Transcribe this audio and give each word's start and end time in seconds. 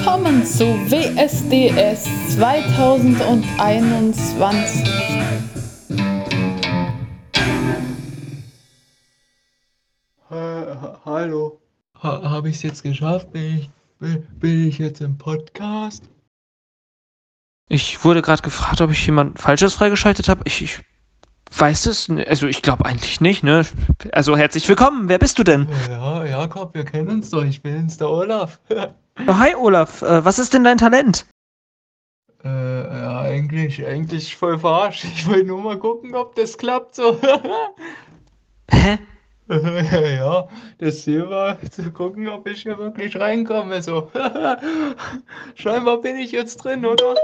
Willkommen 0.00 0.46
zu 0.46 0.64
WSDS 0.64 2.08
2021. 2.36 4.88
Ha 10.30 11.00
hallo. 11.04 11.60
Ha 12.02 12.22
Habe 12.22 12.48
ich 12.48 12.56
es 12.56 12.62
jetzt 12.62 12.82
geschafft? 12.82 13.30
Bin 13.30 13.58
ich, 13.58 13.68
bin, 13.98 14.26
bin 14.38 14.68
ich 14.68 14.78
jetzt 14.78 15.02
im 15.02 15.18
Podcast? 15.18 16.04
Ich 17.68 18.02
wurde 18.02 18.22
gerade 18.22 18.40
gefragt, 18.40 18.80
ob 18.80 18.92
ich 18.92 19.04
jemand 19.04 19.38
Falsches 19.38 19.74
freigeschaltet 19.74 20.30
habe. 20.30 20.40
Ich, 20.46 20.62
ich 20.62 20.80
weiß 21.54 21.84
es, 21.84 22.08
also 22.08 22.46
ich 22.46 22.62
glaube 22.62 22.86
eigentlich 22.86 23.20
nicht, 23.20 23.42
ne? 23.42 23.66
Also 24.12 24.34
herzlich 24.34 24.66
willkommen. 24.66 25.10
Wer 25.10 25.18
bist 25.18 25.38
du 25.38 25.44
denn? 25.44 25.68
Ja, 25.90 26.24
Jakob, 26.24 26.74
wir 26.74 26.86
kennen 26.86 27.10
uns 27.10 27.28
doch. 27.28 27.44
Ich 27.44 27.60
bin's, 27.60 27.98
der 27.98 28.08
Olaf. 28.08 28.58
Oh, 29.26 29.38
hi 29.38 29.54
Olaf, 29.54 30.02
äh, 30.02 30.24
was 30.24 30.38
ist 30.38 30.54
denn 30.54 30.64
dein 30.64 30.78
Talent? 30.78 31.26
Äh, 32.42 32.48
ja, 32.48 33.20
eigentlich, 33.20 33.84
eigentlich 33.84 34.34
voll 34.34 34.58
verarscht. 34.58 35.04
Ich 35.04 35.26
wollte 35.28 35.44
nur 35.44 35.60
mal 35.60 35.78
gucken, 35.78 36.14
ob 36.14 36.34
das 36.36 36.56
klappt 36.56 36.94
so. 36.94 37.20
Hä? 38.70 38.98
ja, 39.48 40.48
das 40.78 41.02
Ziel 41.02 41.28
war 41.28 41.60
zu 41.70 41.90
gucken, 41.90 42.28
ob 42.28 42.46
ich 42.48 42.62
hier 42.62 42.78
wirklich 42.78 43.18
reinkomme. 43.18 43.82
So. 43.82 44.10
Scheinbar 45.54 46.00
bin 46.00 46.16
ich 46.16 46.32
jetzt 46.32 46.58
drin, 46.58 46.86
oder? 46.86 47.14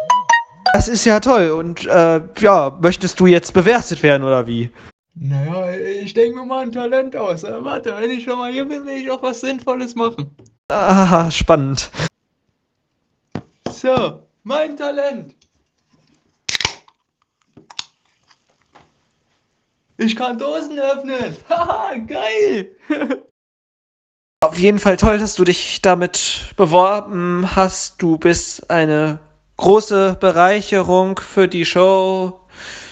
Das 0.74 0.88
ist 0.88 1.04
ja 1.04 1.20
toll. 1.20 1.50
Und 1.50 1.86
äh, 1.86 2.20
ja, 2.38 2.76
möchtest 2.82 3.20
du 3.20 3.26
jetzt 3.26 3.54
bewertet 3.54 4.02
werden 4.02 4.24
oder 4.24 4.46
wie? 4.46 4.70
Naja, 5.14 5.72
ich 5.76 6.12
denke 6.12 6.40
mir 6.40 6.44
mal 6.44 6.62
ein 6.64 6.72
Talent 6.72 7.16
aus. 7.16 7.44
Äh, 7.44 7.64
warte, 7.64 7.94
wenn 7.96 8.10
ich 8.10 8.24
schon 8.24 8.38
mal 8.38 8.52
hier 8.52 8.66
bin, 8.66 8.84
will 8.84 8.98
ich 8.98 9.10
auch 9.10 9.22
was 9.22 9.40
Sinnvolles 9.40 9.94
machen. 9.94 10.36
Ah, 10.68 11.30
spannend. 11.30 11.90
So, 13.70 14.26
mein 14.42 14.76
Talent. 14.76 15.34
Ich 19.98 20.16
kann 20.16 20.38
Dosen 20.38 20.78
öffnen. 20.78 21.36
Haha, 21.48 21.94
geil. 21.96 22.76
Auf 24.40 24.58
jeden 24.58 24.78
Fall 24.78 24.96
toll, 24.96 25.18
dass 25.18 25.34
du 25.34 25.44
dich 25.44 25.80
damit 25.82 26.52
beworben 26.56 27.48
hast. 27.56 28.02
Du 28.02 28.18
bist 28.18 28.68
eine 28.70 29.20
große 29.56 30.16
Bereicherung 30.20 31.18
für 31.18 31.48
die 31.48 31.64
Show. 31.64 32.40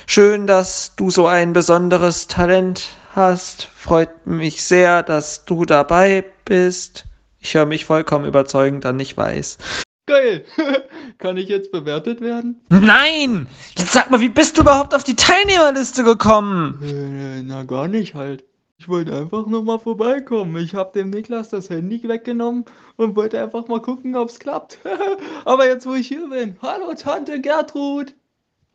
Schön, 0.07 0.47
dass 0.47 0.95
du 0.97 1.11
so 1.11 1.27
ein 1.27 1.53
besonderes 1.53 2.29
Talent 2.29 2.87
hast. 3.15 3.65
Freut 3.75 4.27
mich 4.27 4.63
sehr, 4.63 5.03
dass 5.03 5.45
du 5.45 5.65
dabei 5.65 6.25
bist. 6.45 7.05
Ich 7.45 7.55
höre 7.55 7.67
mich 7.67 7.85
vollkommen 7.85 8.25
überzeugend 8.25 8.87
an, 8.87 8.99
ich 8.99 9.19
weiß. 9.19 9.59
Geil. 10.07 10.47
Kann 11.19 11.37
ich 11.37 11.51
jetzt 11.51 11.73
bewertet 11.73 12.23
werden? 12.23 12.63
Nein! 12.71 13.47
Jetzt 13.77 13.93
sag 13.93 14.11
mal, 14.11 14.21
wie 14.21 14.31
bist 14.31 14.57
du 14.57 14.63
überhaupt 14.63 14.95
auf 14.95 15.05
die 15.05 15.15
Teilnehmerliste 15.15 16.05
gekommen? 16.05 16.81
Äh, 16.83 17.43
na, 17.43 17.65
gar 17.65 17.87
nicht 17.87 18.15
halt. 18.15 18.45
Ich 18.79 18.89
wollte 18.89 19.15
einfach 19.15 19.47
nur 19.47 19.63
mal 19.63 19.79
vorbeikommen. 19.79 20.57
Ich 20.57 20.75
habe 20.75 20.99
dem 20.99 21.11
Niklas 21.11 21.51
das 21.51 21.69
Handy 21.69 22.03
weggenommen 22.09 22.65
und 22.97 23.15
wollte 23.15 23.43
einfach 23.43 23.69
mal 23.69 23.81
gucken, 23.81 24.17
ob 24.17 24.31
es 24.31 24.39
klappt. 24.39 24.79
Aber 25.45 25.67
jetzt, 25.67 25.85
wo 25.85 25.93
ich 25.93 26.09
hier 26.09 26.27
bin. 26.27 26.57
Hallo, 26.63 26.95
Tante 26.95 27.43
Gertrud. 27.43 28.15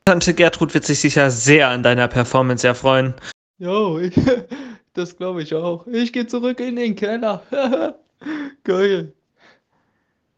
Tante 0.06 0.36
Gertrud 0.36 0.76
wird 0.76 0.86
sich 0.86 1.00
sicher 1.00 1.32
sehr 1.32 1.70
an 1.70 1.82
deiner 1.82 2.08
Performance 2.08 2.68
erfreuen. 2.68 3.16
Jo, 3.58 3.98
ich, 3.98 4.14
das 4.94 5.18
glaube 5.18 5.42
ich 5.42 5.56
auch. 5.56 5.88
Ich 5.88 6.14
gehe 6.14 6.28
zurück 6.28 6.60
in 6.60 6.76
den 6.76 6.96
Keller. 6.96 7.42
Geil. 8.64 9.14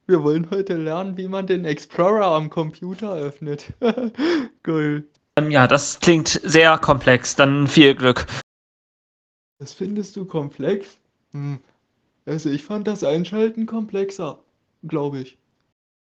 Wir 0.08 0.24
wollen 0.24 0.50
heute 0.52 0.76
lernen, 0.76 1.16
wie 1.18 1.28
man 1.28 1.48
den 1.48 1.66
Explorer 1.66 2.26
am 2.26 2.50
Computer 2.50 3.14
öffnet. 3.14 3.74
Geil. 4.64 5.06
Ähm, 5.38 5.52
ja, 5.52 5.68
das 5.68 6.00
klingt 6.00 6.42
sehr 6.44 6.78
komplex. 6.78 7.36
Dann 7.36 7.68
viel 7.68 7.96
Glück. 7.96 8.26
Das 9.60 9.74
findest 9.74 10.16
du 10.16 10.26
komplex? 10.26 10.98
Hm. 11.32 11.60
Also 12.26 12.50
ich 12.50 12.64
fand 12.64 12.88
das 12.88 13.04
Einschalten 13.04 13.66
komplexer, 13.66 14.40
glaube 14.84 15.20
ich. 15.20 15.38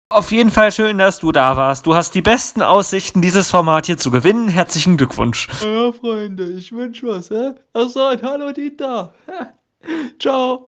Auf 0.09 0.31
jeden 0.31 0.51
Fall 0.51 0.71
schön, 0.71 0.97
dass 0.97 1.19
du 1.19 1.31
da 1.31 1.57
warst. 1.57 1.85
Du 1.85 1.95
hast 1.95 2.13
die 2.13 2.21
besten 2.21 2.61
Aussichten, 2.61 3.21
dieses 3.21 3.49
Format 3.49 3.88
hier 3.88 3.97
zu 3.97 4.11
gewinnen. 4.11 4.47
Herzlichen 4.47 4.97
Glückwunsch. 4.97 5.47
Ja, 5.61 5.91
Freunde, 5.91 6.51
ich 6.51 6.71
wünsche 6.71 7.07
was, 7.07 7.29
hä? 7.29 7.53
Achso, 7.73 8.09
und 8.09 8.21
hallo 8.21 8.51
Dieter. 8.51 9.13
Ciao. 10.19 10.67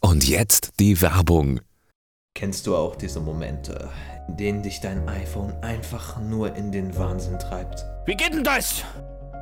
Und 0.00 0.28
jetzt 0.28 0.70
die 0.78 1.00
Werbung. 1.02 1.60
Kennst 2.34 2.66
du 2.66 2.76
auch 2.76 2.94
diese 2.96 3.20
Momente, 3.20 3.88
in 4.28 4.36
denen 4.36 4.62
dich 4.62 4.80
dein 4.80 5.08
iPhone 5.08 5.52
einfach 5.62 6.20
nur 6.20 6.54
in 6.54 6.70
den 6.70 6.96
Wahnsinn 6.96 7.38
treibt? 7.38 7.84
Wie 8.06 8.14
geht 8.14 8.32
denn 8.32 8.44
das? 8.44 8.84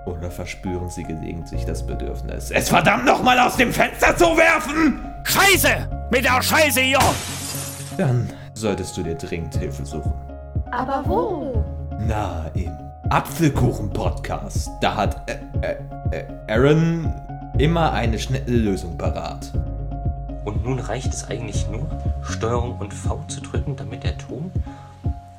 Oder 0.07 0.31
verspüren 0.31 0.89
sie 0.89 1.03
gelegentlich 1.03 1.65
das 1.65 1.87
Bedürfnis, 1.87 2.51
Es 2.51 2.69
verdammt 2.69 3.05
nochmal 3.05 3.39
aus 3.41 3.57
dem 3.57 3.73
Fenster 3.73 4.17
zu 4.17 4.37
werfen? 4.37 5.01
Scheiße! 5.25 6.09
Mit 6.11 6.25
der 6.25 6.41
Scheiße 6.41 6.81
hier! 6.81 7.01
dann 7.99 8.29
solltest 8.55 8.97
du 8.97 9.03
dir 9.03 9.15
dringend 9.15 9.55
Hilfe 9.57 9.85
suchen. 9.85 10.13
Aber 10.71 11.03
wo? 11.07 11.65
Na, 11.99 12.47
im 12.55 12.71
Apfelkuchen-Podcast. 13.11 14.71
Da 14.81 14.95
hat 14.97 15.29
äh, 15.31 15.39
äh, 15.63 15.77
äh, 16.13 16.53
Aaron 16.53 17.13
immer 17.59 17.93
eine 17.93 18.19
schnelle 18.19 18.57
Lösung 18.57 18.99
parat. 18.99 19.51
Und 20.47 20.65
nun 20.65 20.79
reicht 20.79 21.13
es 21.13 21.29
eigentlich 21.29 21.69
nur, 21.69 21.87
Steuerung 22.23 22.79
und 22.79 22.95
V 22.95 23.21
zu 23.27 23.41
drücken, 23.41 23.75
damit 23.75 24.05
der 24.05 24.17
Ton, 24.17 24.53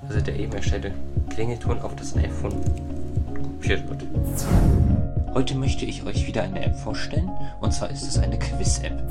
also 0.07 0.19
der 0.19 0.38
eben 0.38 0.51
erstellte 0.51 0.91
Klingelton 1.29 1.81
auf 1.81 1.95
das 1.95 2.16
iPhone 2.18 2.53
kopiert 3.34 3.90
wird. 3.90 4.03
Heute 5.34 5.56
möchte 5.56 5.85
ich 5.85 6.06
euch 6.06 6.28
wieder 6.28 6.44
eine 6.44 6.63
App 6.66 6.75
vorstellen, 6.75 7.29
und 7.62 7.73
zwar 7.73 7.90
ist 7.90 8.03
es 8.03 8.18
eine 8.19 8.38
Quiz-App. 8.38 9.01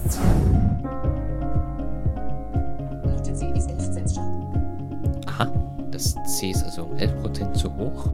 Aha, 5.27 5.51
das 5.91 6.15
C 6.27 6.51
ist 6.51 6.63
also 6.63 6.83
um 6.85 6.97
11% 6.97 7.55
zu 7.55 7.75
hoch. 7.75 8.11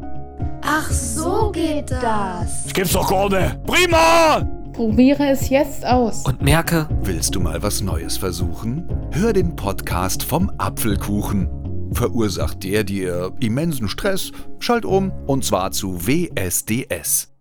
Ach, 0.62 0.88
so 0.88 1.50
geht 1.50 1.90
das. 1.90 2.62
Das 2.62 2.72
gibt's 2.72 2.92
doch 2.92 3.10
gar 3.10 3.28
nicht! 3.28 3.64
Prima! 3.64 4.61
Probiere 4.72 5.28
es 5.28 5.50
jetzt 5.50 5.84
aus. 5.84 6.24
Und 6.24 6.40
merke, 6.40 6.88
willst 7.02 7.34
du 7.34 7.40
mal 7.40 7.62
was 7.62 7.82
Neues 7.82 8.16
versuchen? 8.16 8.88
Hör 9.12 9.34
den 9.34 9.54
Podcast 9.54 10.22
vom 10.22 10.50
Apfelkuchen. 10.56 11.90
Verursacht 11.92 12.64
der 12.64 12.82
dir 12.82 13.36
immensen 13.40 13.86
Stress? 13.88 14.32
Schalt 14.60 14.86
um 14.86 15.12
und 15.26 15.44
zwar 15.44 15.72
zu 15.72 16.06
WSDS. 16.06 17.34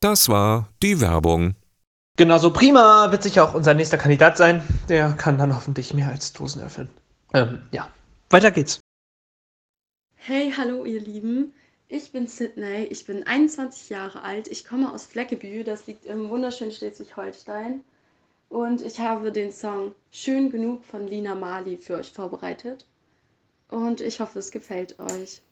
Das 0.00 0.28
war 0.28 0.68
die 0.82 1.00
Werbung. 1.00 1.54
Genauso 2.16 2.52
prima 2.52 3.10
wird 3.10 3.22
sicher 3.22 3.44
auch 3.44 3.54
unser 3.54 3.72
nächster 3.72 3.96
Kandidat 3.96 4.36
sein. 4.36 4.62
Der 4.90 5.12
kann 5.12 5.38
dann 5.38 5.56
hoffentlich 5.56 5.94
mehr 5.94 6.10
als 6.10 6.34
Dosen 6.34 6.60
öffnen. 6.62 6.90
Ähm, 7.32 7.62
ja. 7.72 7.88
Weiter 8.28 8.50
geht's. 8.50 8.80
Hey, 10.16 10.52
hallo 10.54 10.84
ihr 10.84 11.00
Lieben. 11.00 11.54
Ich 11.92 12.12
bin 12.12 12.28
Sydney, 12.28 12.84
ich 12.84 13.04
bin 13.04 13.26
21 13.26 13.88
Jahre 13.88 14.22
alt, 14.22 14.46
ich 14.46 14.64
komme 14.64 14.94
aus 14.94 15.06
Fleckebü, 15.06 15.64
das 15.64 15.88
liegt 15.88 16.04
im 16.04 16.30
wunderschönen 16.30 16.70
Schleswig-Holstein. 16.70 17.82
Und 18.48 18.80
ich 18.80 19.00
habe 19.00 19.32
den 19.32 19.50
Song 19.50 19.92
Schön 20.12 20.50
genug 20.52 20.84
von 20.84 21.08
Lina 21.08 21.34
Mali 21.34 21.76
für 21.78 21.96
euch 21.96 22.12
vorbereitet. 22.12 22.86
Und 23.70 24.00
ich 24.00 24.20
hoffe, 24.20 24.38
es 24.38 24.52
gefällt 24.52 25.00
euch. 25.00 25.42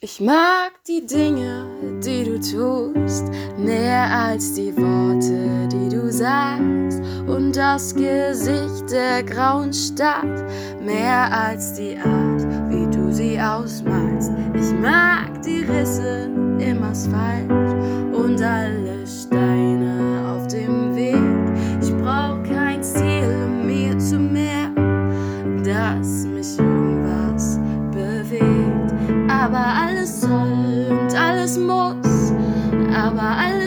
Ich 0.00 0.20
mag 0.20 0.72
die 0.88 1.06
Dinge, 1.06 2.00
die 2.04 2.24
du 2.24 2.40
tust, 2.40 3.28
mehr 3.56 4.02
als 4.10 4.54
die 4.54 4.76
Worte, 4.76 5.68
die 5.68 5.88
du 5.88 6.10
sagst. 6.10 6.98
Und 7.28 7.52
das 7.52 7.94
Gesicht 7.94 8.90
der 8.90 9.22
grauen 9.22 9.72
Stadt, 9.72 10.50
mehr 10.80 11.32
als 11.32 11.74
die 11.74 11.96
Art, 11.96 12.42
wie 12.70 12.90
du 12.90 13.12
sie 13.12 13.40
ausmalst. 13.40 14.41
Mag 14.82 15.40
die 15.44 15.62
Risse 15.62 16.28
im 16.58 16.82
Asphalt 16.82 17.48
und 18.12 18.42
alle 18.42 19.06
Steine 19.06 20.24
auf 20.26 20.48
dem 20.48 20.92
Weg. 20.96 21.14
Ich 21.80 21.96
brauch 21.98 22.42
kein 22.42 22.82
Ziel, 22.82 23.46
um 23.46 23.64
mir 23.64 23.96
zu 23.96 24.18
merken, 24.18 25.62
dass 25.62 26.26
mich 26.26 26.58
irgendwas 26.58 27.60
bewegt. 27.92 28.92
Aber 29.30 29.64
alles 29.86 30.20
soll 30.20 30.88
und 30.90 31.14
alles 31.14 31.56
muss, 31.56 32.32
aber 32.92 33.22
alles 33.22 33.61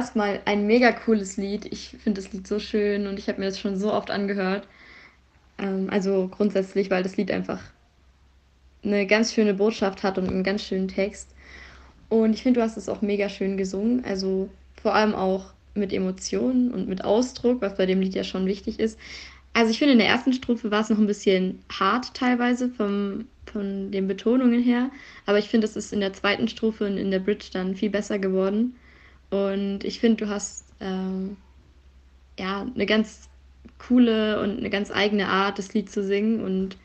erstmal 0.00 0.40
ein 0.46 0.66
mega 0.66 0.92
cooles 0.92 1.36
Lied. 1.36 1.66
Ich 1.66 1.96
finde 2.02 2.22
das 2.22 2.32
Lied 2.32 2.46
so 2.46 2.58
schön 2.58 3.06
und 3.06 3.18
ich 3.18 3.28
habe 3.28 3.38
mir 3.38 3.46
das 3.46 3.60
schon 3.60 3.76
so 3.76 3.92
oft 3.92 4.10
angehört. 4.10 4.66
Ähm, 5.58 5.88
also 5.90 6.28
grundsätzlich, 6.28 6.90
weil 6.90 7.02
das 7.02 7.18
Lied 7.18 7.30
einfach 7.30 7.60
eine 8.82 9.06
ganz 9.06 9.34
schöne 9.34 9.52
Botschaft 9.52 10.02
hat 10.02 10.16
und 10.16 10.28
einen 10.28 10.42
ganz 10.42 10.64
schönen 10.64 10.88
Text. 10.88 11.28
Und 12.08 12.32
ich 12.32 12.42
finde, 12.42 12.60
du 12.60 12.64
hast 12.64 12.78
es 12.78 12.88
auch 12.88 13.02
mega 13.02 13.28
schön 13.28 13.58
gesungen. 13.58 14.02
Also 14.06 14.48
vor 14.82 14.94
allem 14.94 15.14
auch 15.14 15.52
mit 15.74 15.92
Emotionen 15.92 16.72
und 16.72 16.88
mit 16.88 17.04
Ausdruck, 17.04 17.60
was 17.60 17.76
bei 17.76 17.84
dem 17.84 18.00
Lied 18.00 18.14
ja 18.14 18.24
schon 18.24 18.46
wichtig 18.46 18.80
ist. 18.80 18.98
Also 19.52 19.70
ich 19.70 19.78
finde, 19.78 19.92
in 19.92 19.98
der 19.98 20.08
ersten 20.08 20.32
Strophe 20.32 20.70
war 20.70 20.80
es 20.80 20.88
noch 20.88 20.98
ein 20.98 21.06
bisschen 21.06 21.62
hart 21.70 22.14
teilweise 22.14 22.70
vom, 22.70 23.26
von 23.44 23.90
den 23.90 24.08
Betonungen 24.08 24.62
her. 24.62 24.90
Aber 25.26 25.38
ich 25.38 25.50
finde, 25.50 25.66
es 25.66 25.76
ist 25.76 25.92
in 25.92 26.00
der 26.00 26.14
zweiten 26.14 26.48
Strophe 26.48 26.86
und 26.86 26.96
in 26.96 27.10
der 27.10 27.18
Bridge 27.18 27.48
dann 27.52 27.76
viel 27.76 27.90
besser 27.90 28.18
geworden. 28.18 28.76
Und 29.30 29.84
ich 29.84 30.00
finde, 30.00 30.24
du 30.24 30.30
hast 30.30 30.66
ähm, 30.80 31.36
ja 32.38 32.66
eine 32.74 32.86
ganz 32.86 33.28
coole 33.78 34.40
und 34.42 34.58
eine 34.58 34.70
ganz 34.70 34.90
eigene 34.90 35.28
Art, 35.28 35.58
das 35.58 35.72
Lied 35.72 35.90
zu 35.90 36.04
singen. 36.04 36.42
Und 36.42 36.76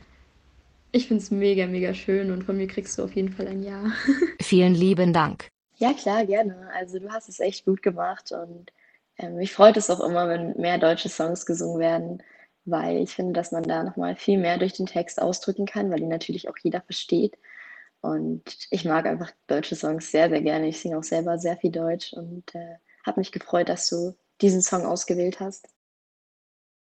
ich 0.91 1.07
finde 1.07 1.23
es 1.23 1.31
mega, 1.31 1.67
mega 1.67 1.93
schön. 1.93 2.31
Und 2.31 2.43
von 2.43 2.57
mir 2.57 2.67
kriegst 2.67 2.97
du 2.97 3.03
auf 3.03 3.15
jeden 3.15 3.31
Fall 3.31 3.47
ein 3.47 3.63
Ja. 3.63 3.83
Vielen 4.41 4.75
lieben 4.75 5.13
Dank. 5.13 5.49
Ja, 5.77 5.93
klar, 5.93 6.25
gerne. 6.25 6.69
Also 6.73 6.99
du 6.99 7.11
hast 7.11 7.27
es 7.27 7.39
echt 7.39 7.65
gut 7.65 7.81
gemacht 7.81 8.31
und 8.31 8.71
ähm, 9.17 9.35
mich 9.35 9.51
freut 9.51 9.75
es 9.77 9.89
auch 9.89 9.99
immer, 9.99 10.29
wenn 10.29 10.55
mehr 10.57 10.77
deutsche 10.77 11.09
Songs 11.09 11.45
gesungen 11.45 11.79
werden, 11.79 12.23
weil 12.63 12.97
ich 12.97 13.11
finde, 13.11 13.33
dass 13.33 13.51
man 13.51 13.63
da 13.63 13.83
nochmal 13.83 14.15
viel 14.15 14.37
mehr 14.37 14.57
durch 14.57 14.73
den 14.73 14.85
Text 14.85 15.21
ausdrücken 15.21 15.65
kann, 15.65 15.91
weil 15.91 16.01
ihn 16.01 16.07
natürlich 16.07 16.47
auch 16.47 16.57
jeder 16.63 16.81
versteht. 16.81 17.37
Und 18.05 18.43
ich 18.69 18.85
mag 18.85 19.07
einfach 19.07 19.31
deutsche 19.47 19.75
Songs 19.75 20.11
sehr, 20.11 20.29
sehr 20.29 20.41
gerne. 20.41 20.67
Ich 20.67 20.79
singe 20.79 20.99
auch 20.99 21.03
selber 21.03 21.39
sehr 21.39 21.57
viel 21.57 21.71
Deutsch 21.71 22.13
und 22.13 22.53
äh, 22.53 22.75
habe 23.03 23.19
mich 23.19 23.31
gefreut, 23.31 23.67
dass 23.67 23.89
du 23.89 24.15
diesen 24.41 24.61
Song 24.61 24.85
ausgewählt 24.85 25.39
hast. 25.39 25.67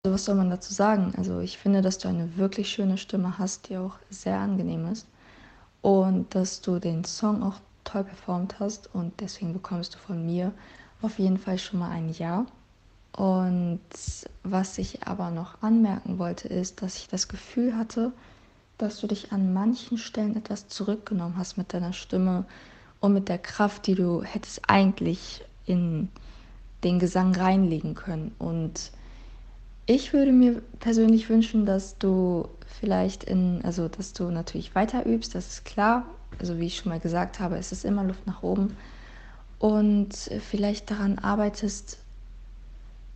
Also 0.03 0.15
was 0.15 0.25
soll 0.25 0.35
man 0.35 0.49
dazu 0.49 0.73
sagen? 0.73 1.13
Also 1.15 1.39
ich 1.41 1.59
finde, 1.59 1.83
dass 1.83 1.99
du 1.99 2.07
eine 2.07 2.37
wirklich 2.37 2.69
schöne 2.69 2.97
Stimme 2.97 3.37
hast, 3.37 3.69
die 3.69 3.77
auch 3.77 3.99
sehr 4.09 4.37
angenehm 4.37 4.87
ist. 4.91 5.05
Und 5.83 6.33
dass 6.33 6.61
du 6.61 6.79
den 6.79 7.03
Song 7.03 7.43
auch 7.43 7.59
toll 7.83 8.03
performt 8.03 8.59
hast. 8.59 8.89
Und 8.95 9.21
deswegen 9.21 9.53
bekommst 9.53 9.93
du 9.93 9.99
von 9.99 10.25
mir 10.25 10.53
auf 11.03 11.19
jeden 11.19 11.37
Fall 11.37 11.59
schon 11.59 11.79
mal 11.79 11.91
ein 11.91 12.09
Ja. 12.09 12.47
Und 13.15 13.81
was 14.41 14.79
ich 14.79 15.05
aber 15.05 15.29
noch 15.29 15.61
anmerken 15.61 16.17
wollte, 16.17 16.47
ist, 16.47 16.81
dass 16.81 16.95
ich 16.97 17.07
das 17.09 17.27
Gefühl 17.27 17.75
hatte, 17.77 18.11
dass 18.81 18.99
du 18.99 19.07
dich 19.07 19.31
an 19.31 19.53
manchen 19.53 19.97
Stellen 19.97 20.35
etwas 20.35 20.67
zurückgenommen 20.67 21.37
hast 21.37 21.57
mit 21.57 21.73
deiner 21.73 21.93
Stimme 21.93 22.45
und 22.99 23.13
mit 23.13 23.29
der 23.29 23.37
Kraft, 23.37 23.87
die 23.87 23.95
du 23.95 24.23
hättest 24.23 24.61
eigentlich 24.67 25.43
in 25.65 26.09
den 26.83 26.99
Gesang 26.99 27.35
reinlegen 27.35 27.95
können. 27.95 28.33
Und 28.39 28.91
ich 29.85 30.13
würde 30.13 30.31
mir 30.31 30.61
persönlich 30.79 31.29
wünschen, 31.29 31.65
dass 31.65 31.97
du 31.97 32.47
vielleicht 32.79 33.23
in, 33.23 33.61
also 33.63 33.87
dass 33.87 34.13
du 34.13 34.31
natürlich 34.31 34.73
weiter 34.73 35.05
übst, 35.05 35.35
das 35.35 35.47
ist 35.47 35.65
klar. 35.65 36.05
Also 36.39 36.59
wie 36.59 36.67
ich 36.67 36.77
schon 36.77 36.91
mal 36.91 36.99
gesagt 36.99 37.39
habe, 37.39 37.57
es 37.57 37.71
ist 37.71 37.85
immer 37.85 38.03
Luft 38.03 38.25
nach 38.25 38.41
oben. 38.41 38.75
Und 39.59 40.15
vielleicht 40.15 40.89
daran 40.89 41.19
arbeitest, 41.19 41.99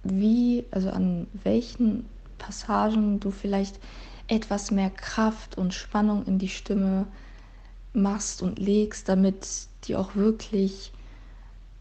wie, 0.04 0.66
also 0.70 0.92
an 0.92 1.26
welchen 1.44 2.06
Passagen 2.38 3.20
du 3.20 3.32
vielleicht 3.32 3.80
etwas 4.28 4.72
mehr 4.72 4.90
Kraft 4.90 5.58
und 5.58 5.74
Spannung 5.74 6.26
in 6.26 6.40
die 6.40 6.50
Stimme 6.50 7.08
machst 7.94 8.42
und 8.42 8.60
legst, 8.60 9.08
damit 9.10 9.48
die 9.86 9.96
auch 9.96 10.16
wirklich 10.16 10.92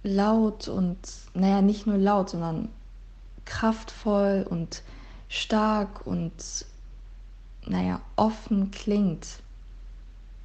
laut 0.03 0.69
und, 0.69 0.99
naja, 1.33 1.63
nicht 1.63 1.87
nur 1.87 1.97
laut, 1.97 2.31
sondern 2.31 2.69
kraftvoll 3.45 4.47
und 4.49 4.83
stark 5.29 6.07
und, 6.07 6.67
naja, 7.67 8.01
offen 8.17 8.71
klingt. 8.71 9.27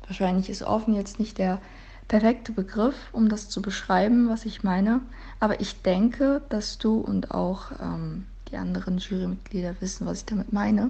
Wahrscheinlich 0.08 0.50
ist 0.50 0.64
offen 0.64 0.96
jetzt 0.96 1.20
nicht 1.20 1.38
der 1.38 1.62
perfekte 2.08 2.52
Begriff, 2.52 2.96
um 3.12 3.30
das 3.30 3.50
zu 3.50 3.62
beschreiben, 3.62 4.30
was 4.30 4.46
ich 4.46 4.64
meine. 4.64 5.02
Aber 5.40 5.62
ich 5.62 5.82
denke, 5.84 6.42
dass 6.50 6.80
du 6.80 7.00
und 7.00 7.32
auch 7.32 7.72
ähm, 7.80 8.26
die 8.52 8.58
anderen 8.58 8.98
Jurymitglieder 8.98 9.76
wissen, 9.80 10.08
was 10.08 10.20
ich 10.20 10.26
damit 10.26 10.52
meine. 10.52 10.90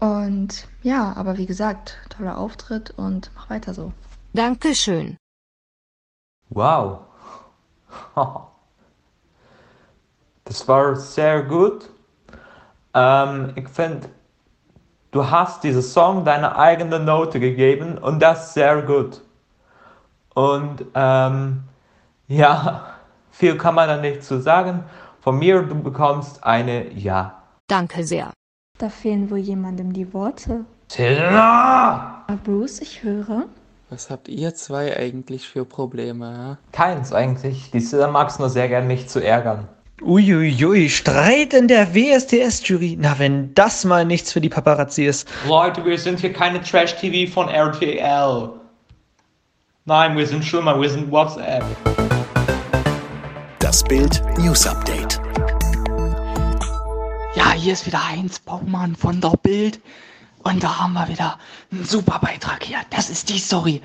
Und 0.00 0.66
ja, 0.82 1.12
aber 1.14 1.36
wie 1.36 1.46
gesagt, 1.46 1.98
toller 2.08 2.38
Auftritt 2.38 2.90
und 2.90 3.30
mach 3.34 3.50
weiter 3.50 3.74
so. 3.74 3.92
Dankeschön. 4.32 5.16
Wow. 6.48 7.00
Das 10.44 10.66
war 10.66 10.96
sehr 10.96 11.44
gut. 11.44 11.90
Ähm, 12.92 13.52
ich 13.54 13.68
finde, 13.68 14.08
du 15.12 15.30
hast 15.30 15.62
diesem 15.62 15.82
Song 15.82 16.24
deine 16.24 16.56
eigene 16.56 16.98
Note 16.98 17.38
gegeben 17.38 17.96
und 17.98 18.18
das 18.18 18.52
sehr 18.54 18.82
gut. 18.82 19.22
Und 20.34 20.86
ähm, 20.94 21.62
ja, 22.26 22.96
viel 23.30 23.56
kann 23.56 23.76
man 23.76 23.88
da 23.88 23.96
nicht 23.98 24.24
zu 24.24 24.40
sagen. 24.40 24.82
Von 25.20 25.38
mir, 25.38 25.62
du 25.62 25.80
bekommst 25.80 26.42
eine 26.42 26.90
Ja. 26.94 27.44
Danke 27.68 28.02
sehr. 28.02 28.32
Da 28.80 28.88
fehlen 28.88 29.30
wohl 29.30 29.36
jemandem 29.36 29.92
die 29.92 30.14
Worte. 30.14 30.64
Ah, 30.98 32.24
Bruce, 32.44 32.80
ich 32.80 33.02
höre. 33.02 33.44
Was 33.90 34.08
habt 34.08 34.26
ihr 34.26 34.54
zwei 34.54 34.96
eigentlich 34.96 35.46
für 35.46 35.66
Probleme, 35.66 36.32
ja? 36.32 36.58
Keins 36.72 37.12
eigentlich. 37.12 37.70
Die 37.72 37.80
Silla 37.80 38.08
mag 38.08 38.30
es 38.30 38.38
nur 38.38 38.48
sehr 38.48 38.68
gern, 38.68 38.86
mich 38.86 39.06
zu 39.06 39.22
ärgern. 39.22 39.68
Uiuiui, 40.00 40.88
Streit 40.88 41.52
in 41.52 41.68
der 41.68 41.94
WSDS-Jury. 41.94 42.96
Na, 42.98 43.18
wenn 43.18 43.52
das 43.52 43.84
mal 43.84 44.06
nichts 44.06 44.32
für 44.32 44.40
die 44.40 44.48
Paparazzi 44.48 45.04
ist. 45.04 45.28
Leute, 45.46 45.84
wir 45.84 45.98
sind 45.98 46.20
hier 46.20 46.32
keine 46.32 46.62
Trash-TV 46.62 47.30
von 47.30 47.48
RTL. 47.50 48.48
Nein, 49.84 50.16
wir 50.16 50.26
sind 50.26 50.42
schlimmer, 50.42 50.80
wir 50.80 50.88
sind 50.88 51.10
WhatsApp. 51.10 51.64
Das 53.58 53.84
Bild 53.84 54.22
News 54.38 54.66
Update. 54.66 55.20
Ja, 57.40 57.52
hier 57.52 57.72
ist 57.72 57.86
wieder 57.86 58.06
Heinz 58.06 58.38
Baumann 58.38 58.94
von 58.94 59.22
der 59.22 59.32
Bild. 59.42 59.80
Und 60.44 60.62
da 60.62 60.78
haben 60.78 60.92
wir 60.92 61.08
wieder 61.08 61.38
einen 61.72 61.86
super 61.86 62.18
Beitrag 62.18 62.62
hier. 62.64 62.76
Das 62.90 63.08
ist 63.08 63.30
die 63.30 63.38
Story. 63.38 63.80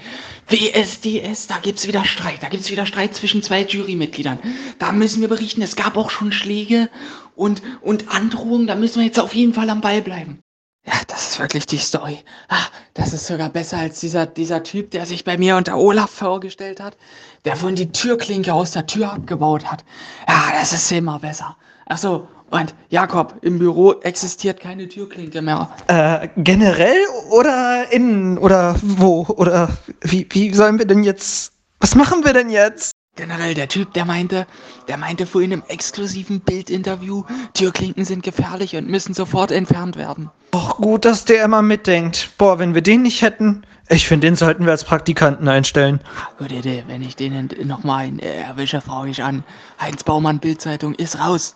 WSDS, 0.50 1.48
da 1.48 1.60
gibt's 1.60 1.88
wieder 1.88 2.04
Streit. 2.04 2.44
Da 2.44 2.50
gibt's 2.50 2.70
wieder 2.70 2.86
Streit 2.86 3.16
zwischen 3.16 3.42
zwei 3.44 3.62
Jurymitgliedern. 3.62 4.40
Da 4.78 4.92
müssen 4.92 5.22
wir 5.22 5.30
berichten, 5.30 5.62
es 5.62 5.78
gab 5.78 5.96
auch 5.96 6.10
schon 6.10 6.34
Schläge 6.34 6.90
und, 7.38 7.62
und 7.80 8.10
Androhungen. 8.10 8.68
Da 8.68 8.76
müssen 8.76 9.00
wir 9.00 9.06
jetzt 9.06 9.22
auf 9.22 9.34
jeden 9.34 9.54
Fall 9.54 9.70
am 9.70 9.80
Ball 9.80 10.02
bleiben. 10.02 10.42
Ja, 10.86 10.96
das 11.08 11.30
ist 11.30 11.40
wirklich 11.40 11.66
die 11.66 11.78
Story. 11.78 12.20
Ah, 12.50 12.66
das 12.94 13.14
ist 13.14 13.26
sogar 13.26 13.48
besser 13.48 13.78
als 13.78 14.02
dieser, 14.02 14.26
dieser 14.26 14.64
Typ, 14.64 14.92
der 14.92 15.06
sich 15.06 15.24
bei 15.24 15.38
mir 15.38 15.56
unter 15.56 15.78
Olaf 15.78 16.12
vorgestellt 16.12 16.82
hat, 16.82 16.98
der 17.46 17.56
vorhin 17.56 17.78
die 17.78 17.94
Türklinke 17.94 18.54
aus 18.54 18.72
der 18.72 18.86
Tür 18.86 19.14
abgebaut 19.14 19.64
hat. 19.64 19.86
Ja, 20.28 20.52
das 20.60 20.74
ist 20.74 20.92
immer 20.92 21.20
besser. 21.20 21.56
Ach 21.86 21.98
so, 21.98 22.28
und 22.52 22.76
Jakob, 22.90 23.36
im 23.42 23.60
Büro 23.60 23.94
existiert 24.02 24.60
keine 24.60 24.88
Türklinke 24.88 25.42
mehr. 25.42 25.70
Äh, 25.88 26.30
generell 26.38 27.00
oder 27.32 27.92
innen 27.92 28.38
oder 28.38 28.76
wo? 28.82 29.26
Oder 29.28 29.70
wie, 30.02 30.28
wie 30.32 30.54
sollen 30.54 30.80
wir 30.80 30.86
denn 30.86 31.04
jetzt. 31.04 31.52
Was 31.80 31.96
machen 31.96 32.24
wir 32.24 32.34
denn 32.34 32.50
jetzt? 32.50 32.92
Generell 33.16 33.54
der 33.54 33.70
Typ, 33.70 33.94
der 33.94 34.04
meinte, 34.04 34.46
der 34.90 34.98
meinte 34.98 35.26
vorhin 35.26 35.54
im 35.54 35.64
exklusiven 35.70 36.42
Bildinterview, 36.42 37.24
Türklinken 37.54 38.04
sind 38.04 38.24
gefährlich 38.24 38.76
und 38.76 38.90
müssen 38.90 39.14
sofort 39.14 39.52
entfernt 39.52 39.96
werden. 39.96 40.30
Och, 40.54 40.78
gut, 40.78 41.06
dass 41.06 41.24
der 41.24 41.46
immer 41.46 41.62
mitdenkt. 41.62 42.32
Boah, 42.38 42.60
wenn 42.60 42.74
wir 42.74 42.82
den 42.82 43.04
nicht 43.04 43.22
hätten, 43.22 43.66
ich 43.88 44.08
finde, 44.08 44.28
den 44.28 44.36
sollten 44.36 44.66
wir 44.66 44.72
als 44.72 44.84
Praktikanten 44.84 45.48
einstellen. 45.48 46.02
Gut 46.38 46.52
Idee, 46.52 46.84
wenn 46.88 47.02
ich 47.02 47.16
den 47.16 47.50
nochmal 47.64 48.12
äh, 48.20 48.42
erwische, 48.42 48.82
frage 48.82 49.12
ich 49.12 49.24
an. 49.24 49.44
Heinz 49.80 50.04
Baumann, 50.04 50.40
Bildzeitung, 50.40 50.94
ist 50.96 51.20
raus. 51.20 51.56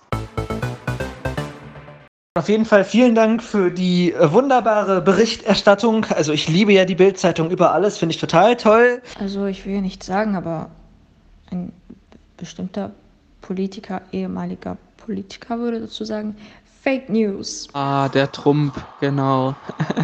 Auf 2.39 2.47
jeden 2.47 2.63
Fall 2.63 2.85
vielen 2.85 3.15
Dank 3.15 3.43
für 3.43 3.69
die 3.69 4.13
äh, 4.13 4.31
wunderbare 4.31 5.01
Berichterstattung. 5.01 6.05
Also 6.05 6.31
ich 6.31 6.47
liebe 6.47 6.71
ja 6.71 6.85
die 6.85 6.95
Bildzeitung 6.95 7.51
über 7.51 7.73
alles, 7.73 7.97
finde 7.97 8.15
ich 8.15 8.21
total 8.21 8.55
toll. 8.55 9.01
Also 9.19 9.45
ich 9.45 9.65
will 9.65 9.73
ja 9.73 9.81
nichts 9.81 10.05
sagen, 10.05 10.37
aber 10.37 10.69
ein 11.51 11.73
bestimmter 12.37 12.91
Politiker, 13.41 14.03
ehemaliger 14.13 14.77
Politiker 14.95 15.59
würde 15.59 15.81
dazu 15.81 16.05
sagen, 16.05 16.37
Fake 16.81 17.09
News. 17.09 17.67
Ah, 17.73 18.07
der 18.07 18.31
Trump, 18.31 18.73
genau. 19.01 19.53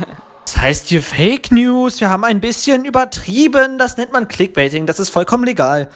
Das 0.46 0.58
heißt 0.58 0.88
hier 0.90 1.02
Fake 1.02 1.52
News, 1.52 2.00
wir 2.02 2.10
haben 2.10 2.24
ein 2.24 2.40
bisschen 2.40 2.86
übertrieben, 2.86 3.80
das 3.80 3.98
nennt 3.98 4.14
man 4.14 4.28
Clickbaiting, 4.28 4.86
das 4.86 5.00
ist 5.00 5.10
vollkommen 5.10 5.44
legal. 5.44 5.90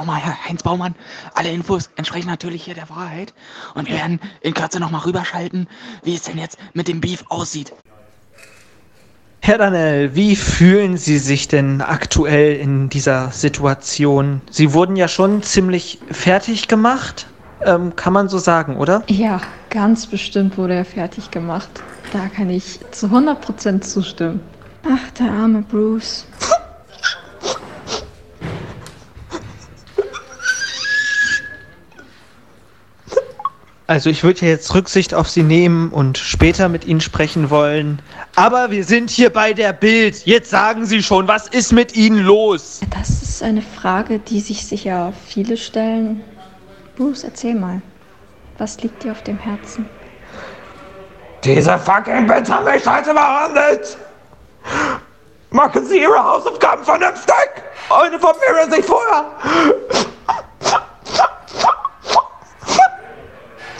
Nochmal, 0.00 0.22
Herr 0.22 0.48
Heinz 0.48 0.62
Baumann, 0.62 0.94
alle 1.34 1.50
Infos 1.50 1.90
entsprechen 1.96 2.28
natürlich 2.28 2.64
hier 2.64 2.72
der 2.72 2.88
Wahrheit 2.88 3.34
und 3.74 3.86
wir 3.86 3.96
werden 3.96 4.18
in 4.40 4.54
Kürze 4.54 4.80
nochmal 4.80 5.02
rüberschalten, 5.02 5.68
wie 6.02 6.14
es 6.14 6.22
denn 6.22 6.38
jetzt 6.38 6.56
mit 6.72 6.88
dem 6.88 7.02
Beef 7.02 7.22
aussieht. 7.28 7.74
Herr 9.40 9.58
Danel, 9.58 10.14
wie 10.14 10.36
fühlen 10.36 10.96
Sie 10.96 11.18
sich 11.18 11.48
denn 11.48 11.82
aktuell 11.82 12.56
in 12.56 12.88
dieser 12.88 13.30
Situation? 13.32 14.40
Sie 14.50 14.72
wurden 14.72 14.96
ja 14.96 15.06
schon 15.06 15.42
ziemlich 15.42 15.98
fertig 16.10 16.66
gemacht, 16.66 17.26
ähm, 17.62 17.94
kann 17.94 18.14
man 18.14 18.30
so 18.30 18.38
sagen, 18.38 18.78
oder? 18.78 19.02
Ja, 19.06 19.42
ganz 19.68 20.06
bestimmt 20.06 20.56
wurde 20.56 20.76
er 20.76 20.86
fertig 20.86 21.30
gemacht. 21.30 21.68
Da 22.14 22.28
kann 22.34 22.48
ich 22.48 22.80
zu 22.90 23.08
100% 23.08 23.82
zustimmen. 23.82 24.40
Ach, 24.82 25.10
der 25.18 25.30
arme 25.30 25.60
Bruce. 25.60 26.24
Also 33.90 34.08
ich 34.08 34.22
würde 34.22 34.42
ja 34.42 34.52
jetzt 34.52 34.72
Rücksicht 34.72 35.14
auf 35.14 35.28
Sie 35.28 35.42
nehmen 35.42 35.90
und 35.90 36.16
später 36.16 36.68
mit 36.68 36.84
Ihnen 36.84 37.00
sprechen 37.00 37.50
wollen. 37.50 38.00
Aber 38.36 38.70
wir 38.70 38.84
sind 38.84 39.10
hier 39.10 39.30
bei 39.30 39.52
der 39.52 39.72
Bild. 39.72 40.24
Jetzt 40.26 40.48
sagen 40.50 40.86
Sie 40.86 41.02
schon, 41.02 41.26
was 41.26 41.48
ist 41.48 41.72
mit 41.72 41.96
Ihnen 41.96 42.20
los? 42.20 42.82
Das 42.96 43.10
ist 43.10 43.42
eine 43.42 43.62
Frage, 43.62 44.20
die 44.20 44.38
sich 44.38 44.64
sicher 44.64 45.12
viele 45.26 45.56
stellen. 45.56 46.22
Bruce, 46.96 47.24
erzähl 47.24 47.56
mal. 47.56 47.82
Was 48.58 48.80
liegt 48.80 49.02
dir 49.02 49.10
auf 49.10 49.24
dem 49.24 49.40
Herzen? 49.40 49.88
Diese 51.42 51.76
fucking 51.76 52.28
Bits 52.28 52.48
haben 52.48 52.66
mich 52.66 52.84
scheiße 52.84 53.12
behandelt! 53.12 53.98
Machen 55.50 55.84
Sie 55.84 56.00
Ihre 56.00 56.22
Hausaufgaben 56.22 56.84
vernünftig! 56.84 57.34
Und 57.88 58.14
informieren 58.14 58.70
sich 58.70 58.84
vorher! 58.84 59.24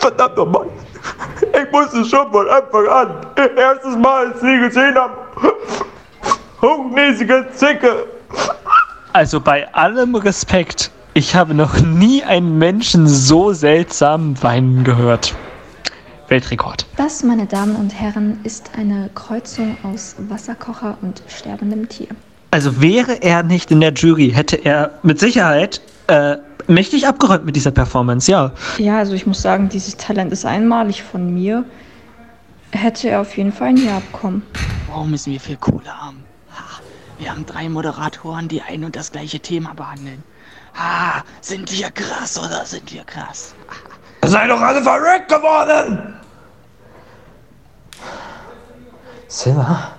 Verdammt 0.00 0.36
nochmal! 0.36 0.66
Ich 1.42 1.70
musste 1.72 2.04
schon 2.04 2.30
von 2.32 2.48
Anfang 2.48 2.86
an, 2.88 3.26
erstes 3.56 3.96
Mal, 3.96 4.26
als 4.28 4.40
Sie 4.40 4.58
gesehen 4.58 4.94
haben, 4.94 5.14
hochnäsige 6.60 7.46
Zicke! 7.54 8.06
Also 9.12 9.40
bei 9.40 9.72
allem 9.74 10.14
Respekt, 10.14 10.90
ich 11.14 11.34
habe 11.34 11.54
noch 11.54 11.80
nie 11.80 12.22
einen 12.22 12.58
Menschen 12.58 13.06
so 13.06 13.52
seltsam 13.52 14.42
weinen 14.42 14.84
gehört. 14.84 15.34
Weltrekord. 16.28 16.86
Das, 16.96 17.24
meine 17.24 17.46
Damen 17.46 17.74
und 17.74 17.90
Herren, 17.90 18.38
ist 18.44 18.70
eine 18.78 19.10
Kreuzung 19.14 19.76
aus 19.82 20.14
Wasserkocher 20.28 20.96
und 21.02 21.22
sterbendem 21.26 21.88
Tier. 21.88 22.08
Also 22.52 22.80
wäre 22.80 23.22
er 23.22 23.42
nicht 23.42 23.70
in 23.70 23.80
der 23.80 23.92
Jury, 23.92 24.30
hätte 24.30 24.56
er 24.56 24.92
mit 25.02 25.18
Sicherheit 25.18 25.80
äh, 26.10 26.38
mächtig 26.66 27.06
abgeräumt 27.06 27.44
mit 27.44 27.56
dieser 27.56 27.70
Performance, 27.70 28.30
ja. 28.30 28.52
Ja, 28.78 28.98
also 28.98 29.14
ich 29.14 29.26
muss 29.26 29.40
sagen, 29.40 29.68
dieses 29.68 29.96
Talent 29.96 30.32
ist 30.32 30.44
einmalig 30.44 31.02
von 31.02 31.32
mir. 31.32 31.64
Hätte 32.72 33.08
er 33.08 33.20
auf 33.20 33.36
jeden 33.36 33.52
Fall 33.52 33.68
ein 33.68 33.76
Ja 33.76 34.00
bekommen. 34.00 34.42
Warum 34.88 35.12
müssen 35.12 35.32
wir 35.32 35.40
viel 35.40 35.56
Kohle 35.56 35.90
haben? 35.90 36.24
Ha, 36.52 36.80
wir 37.18 37.30
haben 37.30 37.46
drei 37.46 37.68
Moderatoren, 37.68 38.48
die 38.48 38.60
ein 38.60 38.84
und 38.84 38.96
das 38.96 39.12
gleiche 39.12 39.40
Thema 39.40 39.72
behandeln. 39.74 40.22
Ha, 40.74 41.22
sind 41.40 41.70
wir 41.72 41.90
krass 41.90 42.38
oder 42.38 42.64
sind 42.64 42.92
wir 42.92 43.04
krass? 43.04 43.54
Seid 44.22 44.50
doch 44.50 44.60
alle 44.60 44.82
verrückt 44.82 45.28
geworden! 45.28 46.14
Silla, 49.28 49.92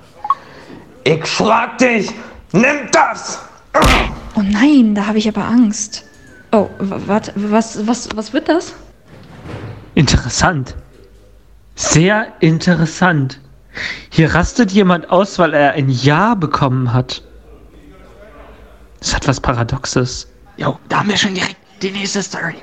ich 1.03 1.25
schlag 1.25 1.77
dich! 1.77 2.11
Nimm 2.51 2.89
das! 2.91 3.39
Oh 4.41 4.43
nein, 4.43 4.95
da 4.95 5.05
habe 5.05 5.19
ich 5.19 5.27
aber 5.27 5.45
Angst. 5.45 6.03
Oh, 6.51 6.67
warte, 6.79 7.31
was, 7.35 7.85
was, 7.85 8.09
was 8.15 8.33
wird 8.33 8.49
das? 8.49 8.73
Interessant. 9.93 10.75
Sehr 11.75 12.33
interessant. 12.39 13.39
Hier 14.09 14.33
rastet 14.33 14.71
jemand 14.71 15.11
aus, 15.11 15.37
weil 15.37 15.53
er 15.53 15.73
ein 15.73 15.89
Ja 15.89 16.33
bekommen 16.33 16.91
hat. 16.91 17.21
Das 18.99 19.15
hat 19.15 19.27
was 19.27 19.39
Paradoxes. 19.39 20.27
Jo, 20.57 20.79
da 20.89 20.99
haben 20.99 21.09
wir 21.09 21.17
schon 21.17 21.35
direkt 21.35 21.57
die 21.83 21.91
nächste 21.91 22.23
Story. 22.23 22.55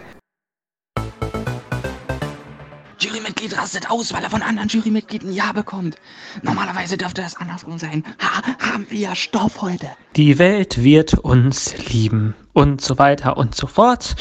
Jurymitglied 3.48 3.58
rastet 3.58 3.90
aus, 3.90 4.12
weil 4.12 4.22
er 4.22 4.30
von 4.30 4.42
anderen 4.42 4.68
Jurymitgliedern 4.68 5.32
Ja 5.32 5.52
bekommt. 5.52 5.96
Normalerweise 6.42 6.96
dürfte 6.96 7.22
das 7.22 7.36
andersrum 7.36 7.78
sein. 7.78 8.04
Ha, 8.20 8.72
haben 8.72 8.86
wir 8.90 8.98
ja 8.98 9.14
Stoff 9.14 9.62
heute. 9.62 9.88
Die 10.16 10.38
Welt 10.38 10.82
wird 10.82 11.14
uns 11.14 11.76
lieben. 11.88 12.34
Und 12.52 12.80
so 12.80 12.98
weiter 12.98 13.36
und 13.36 13.54
so 13.54 13.66
fort. 13.66 14.16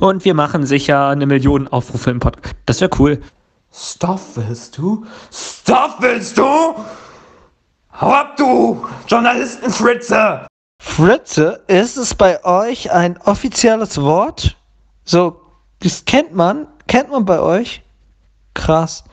Und 0.00 0.24
wir 0.24 0.34
machen 0.34 0.66
sicher 0.66 1.08
eine 1.08 1.26
Million 1.26 1.68
Aufrufe 1.68 2.10
im 2.10 2.20
Podcast. 2.20 2.56
Das 2.66 2.80
wäre 2.80 2.90
cool. 2.98 3.22
Stoff 3.72 4.36
willst 4.36 4.78
du? 4.78 5.06
Stoff 5.30 5.96
willst 6.00 6.38
du? 6.38 6.42
Hau 6.42 8.10
ab, 8.10 8.36
du 8.36 8.86
Journalistenfritze! 9.06 10.46
Fritze, 10.80 11.62
ist 11.68 11.96
es 11.96 12.14
bei 12.14 12.42
euch 12.44 12.90
ein 12.90 13.18
offizielles 13.18 14.00
Wort? 14.00 14.56
So, 15.04 15.40
das 15.80 16.04
kennt 16.04 16.34
man? 16.34 16.66
Kennt 16.86 17.10
man 17.10 17.24
bei 17.24 17.38
euch? 17.38 17.82
Krass. 18.54 19.04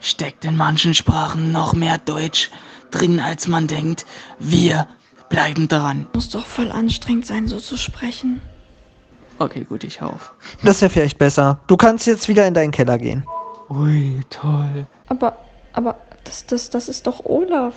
Steckt 0.00 0.44
in 0.44 0.56
manchen 0.56 0.94
Sprachen 0.94 1.52
noch 1.52 1.72
mehr 1.72 1.98
Deutsch 1.98 2.50
drin, 2.90 3.18
als 3.18 3.48
man 3.48 3.66
denkt. 3.66 4.06
Wir 4.38 4.86
bleiben 5.28 5.66
dran. 5.68 6.06
Muss 6.14 6.30
doch 6.30 6.46
voll 6.46 6.70
anstrengend 6.70 7.26
sein, 7.26 7.48
so 7.48 7.58
zu 7.58 7.76
sprechen. 7.76 8.40
Okay, 9.38 9.64
gut, 9.64 9.84
ich 9.84 10.00
hau 10.00 10.10
auf. 10.10 10.32
Das 10.62 10.80
wäre 10.80 10.90
vielleicht 10.90 11.18
besser. 11.18 11.60
Du 11.66 11.76
kannst 11.76 12.06
jetzt 12.06 12.28
wieder 12.28 12.46
in 12.46 12.54
deinen 12.54 12.70
Keller 12.70 12.96
gehen. 12.98 13.24
Ui, 13.68 14.20
toll. 14.30 14.86
Aber, 15.08 15.36
aber 15.72 15.98
Das, 16.24 16.46
das, 16.46 16.70
das 16.70 16.88
ist 16.88 17.06
doch 17.06 17.24
Olaf. 17.24 17.74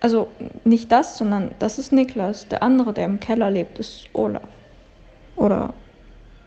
Also 0.00 0.28
nicht 0.64 0.90
das, 0.90 1.18
sondern 1.18 1.54
das 1.58 1.78
ist 1.78 1.92
Niklas. 1.92 2.48
Der 2.48 2.62
andere, 2.62 2.92
der 2.92 3.04
im 3.04 3.20
Keller 3.20 3.50
lebt, 3.50 3.78
ist 3.78 4.08
Olaf. 4.14 4.42
Oder 5.36 5.74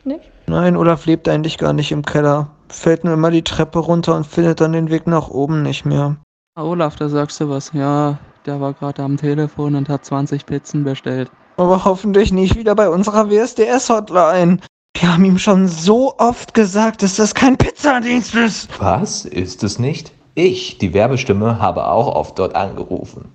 nicht? 0.05 0.29
Nein, 0.47 0.77
Olaf 0.77 1.05
lebt 1.05 1.27
eigentlich 1.27 1.57
gar 1.57 1.73
nicht 1.73 1.91
im 1.91 2.03
Keller. 2.03 2.49
Fällt 2.69 3.03
nur 3.03 3.13
immer 3.13 3.31
die 3.31 3.43
Treppe 3.43 3.79
runter 3.79 4.15
und 4.15 4.25
findet 4.25 4.61
dann 4.61 4.73
den 4.73 4.89
Weg 4.89 5.07
nach 5.07 5.29
oben 5.29 5.61
nicht 5.61 5.85
mehr. 5.85 6.17
Ah, 6.55 6.63
Olaf, 6.63 6.95
da 6.95 7.09
sagst 7.09 7.39
du 7.39 7.49
was. 7.49 7.71
Ja, 7.73 8.17
der 8.45 8.61
war 8.61 8.73
gerade 8.73 9.03
am 9.03 9.17
Telefon 9.17 9.75
und 9.75 9.89
hat 9.89 10.05
20 10.05 10.45
Pizzen 10.45 10.83
bestellt. 10.83 11.31
Aber 11.57 11.85
hoffentlich 11.85 12.31
nicht 12.31 12.55
wieder 12.55 12.75
bei 12.75 12.89
unserer 12.89 13.29
WSDS-Hotline. 13.29 14.59
Wir 14.97 15.13
haben 15.13 15.25
ihm 15.25 15.37
schon 15.37 15.67
so 15.67 16.13
oft 16.17 16.53
gesagt, 16.53 17.03
dass 17.03 17.15
das 17.15 17.33
kein 17.33 17.57
Pizzadienst 17.57 18.35
ist. 18.35 18.69
Was? 18.79 19.25
Ist 19.25 19.63
es 19.63 19.79
nicht? 19.79 20.11
Ich, 20.35 20.77
die 20.77 20.93
Werbestimme, 20.93 21.59
habe 21.59 21.87
auch 21.87 22.13
oft 22.13 22.39
dort 22.39 22.55
angerufen. 22.55 23.31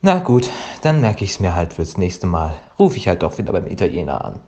Na 0.00 0.18
gut, 0.18 0.50
dann 0.82 1.00
merke 1.00 1.24
ich 1.24 1.32
es 1.32 1.40
mir 1.40 1.54
halt 1.54 1.72
fürs 1.72 1.96
nächste 1.96 2.26
Mal. 2.26 2.54
Rufe 2.78 2.96
ich 2.96 3.08
halt 3.08 3.22
doch 3.22 3.38
wieder 3.38 3.52
beim 3.52 3.66
Italiener 3.66 4.24
an. 4.24 4.40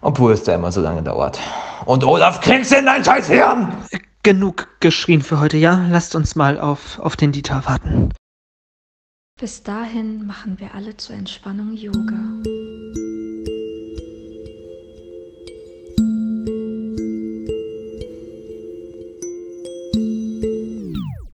Obwohl 0.00 0.32
es 0.32 0.44
da 0.44 0.54
immer 0.54 0.70
so 0.70 0.80
lange 0.80 1.02
dauert. 1.02 1.38
Und 1.84 2.04
Olaf, 2.04 2.40
kriegst 2.40 2.72
in 2.72 2.86
dein 2.86 3.04
scheiß 3.04 3.28
Hirn! 3.28 3.72
Genug 4.22 4.68
geschrien 4.80 5.22
für 5.22 5.40
heute, 5.40 5.56
ja? 5.56 5.86
Lasst 5.90 6.14
uns 6.14 6.36
mal 6.36 6.60
auf, 6.60 6.98
auf 6.98 7.16
den 7.16 7.32
Dieter 7.32 7.62
warten. 7.66 8.12
Bis 9.40 9.62
dahin 9.62 10.26
machen 10.26 10.58
wir 10.58 10.74
alle 10.74 10.96
zur 10.96 11.16
Entspannung 11.16 11.72
Yoga. 11.72 12.18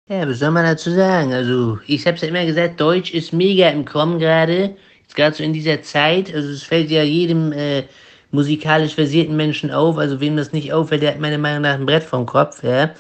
Ja, 0.10 0.28
was 0.28 0.40
soll 0.40 0.52
man 0.52 0.66
dazu 0.66 0.92
sagen? 0.92 1.32
Also, 1.32 1.80
ich 1.88 2.06
hab's 2.06 2.22
ja 2.22 2.28
immer 2.28 2.46
gesagt, 2.46 2.82
Deutsch 2.82 3.14
ist 3.14 3.32
mega 3.32 3.70
im 3.70 3.86
Kommen 3.86 4.20
gerade. 4.20 4.76
Jetzt 5.04 5.16
gerade 5.16 5.36
so 5.36 5.44
in 5.44 5.54
dieser 5.54 5.82
Zeit. 5.84 6.34
Also, 6.34 6.50
es 6.50 6.64
fällt 6.64 6.92
ja 6.92 7.04
jedem 7.04 7.54
äh, 7.54 7.84
musikalisch 8.32 8.96
versierten 8.96 9.36
Menschen 9.36 9.72
auf. 9.72 9.98
Also, 9.98 10.20
wem 10.20 10.38
das 10.38 10.54
nicht 10.54 10.74
auffällt, 10.74 11.02
der 11.02 11.12
hat 11.12 11.20
meiner 11.20 11.38
Meinung 11.38 11.62
nach 11.62 11.76
ein 11.76 11.86
Brett 11.86 12.04
vom 12.04 12.26
Kopf, 12.26 12.64
ja. 12.64 12.92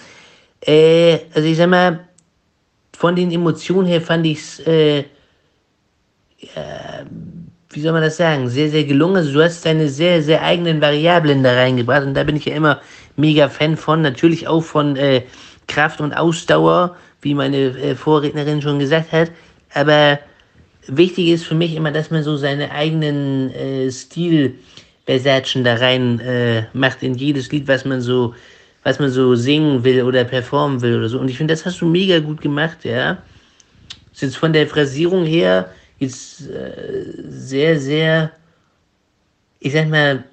Äh, 0.61 1.20
also, 1.33 1.48
ich 1.48 1.57
sag 1.57 1.70
mal, 1.70 2.07
von 2.98 3.15
den 3.15 3.31
Emotionen 3.31 3.87
her 3.87 4.01
fand 4.01 4.25
ich's, 4.25 4.59
äh, 4.59 5.00
ja, 6.39 7.05
wie 7.70 7.81
soll 7.81 7.94
man 7.94 8.01
das 8.01 8.17
sagen, 8.17 8.50
sehr, 8.50 8.70
sehr 8.70 8.83
gelungen. 8.83 9.17
Also, 9.17 9.33
du 9.33 9.44
hast 9.44 9.65
deine 9.65 9.89
sehr, 9.89 10.22
sehr 10.22 10.44
eigenen 10.44 10.81
Variablen 10.81 11.44
da 11.44 11.53
reingebracht. 11.53 12.03
Und 12.03 12.13
da 12.13 12.24
bin 12.24 12.35
ich 12.35 12.46
ja 12.46 12.55
immer 12.55 12.81
mega 13.15 13.50
Fan 13.50 13.77
von. 13.77 14.01
Natürlich 14.01 14.48
auch 14.48 14.61
von, 14.61 14.96
äh, 14.98 15.24
Kraft 15.72 16.01
und 16.01 16.13
Ausdauer, 16.13 16.96
wie 17.22 17.33
meine 17.33 17.57
äh, 17.57 17.96
Vorrednerin 17.96 18.61
schon 18.61 18.79
gesagt 18.79 19.11
hat. 19.11 19.31
Aber 19.74 20.20
wichtig 20.87 21.29
ist 21.29 21.46
für 21.46 21.55
mich 21.55 21.75
immer, 21.75 21.91
dass 21.91 22.11
man 22.11 22.24
so 22.24 22.35
seine 22.35 22.72
eigenen 22.72 23.51
äh, 23.51 23.89
Stilversagen 25.19 25.63
da 25.63 25.75
rein 25.75 26.19
äh, 26.19 26.63
macht 26.74 27.03
in 27.03 27.15
jedes 27.15 27.51
Lied, 27.51 27.67
was 27.67 27.85
man 27.85 28.01
so, 28.01 28.33
was 28.83 29.00
man 29.00 29.09
so 29.09 29.35
singen 29.35 29.83
will 29.83 30.03
oder 30.03 30.24
performen 30.24 30.81
will 30.81 30.97
oder 30.97 31.09
so. 31.09 31.19
Und 31.19 31.29
ich 31.29 31.37
finde, 31.37 31.53
das 31.53 31.65
hast 31.65 31.81
du 31.81 31.85
mega 31.85 32.19
gut 32.19 32.41
gemacht, 32.41 32.83
ja. 32.83 33.17
Ist 34.13 34.21
jetzt 34.21 34.37
von 34.37 34.53
der 34.53 34.67
Phrasierung 34.67 35.25
her 35.25 35.71
jetzt 36.00 36.50
äh, 36.50 37.13
sehr, 37.27 37.79
sehr, 37.79 38.31
ich 39.59 39.74
sag 39.74 39.89
mal, 39.89 40.24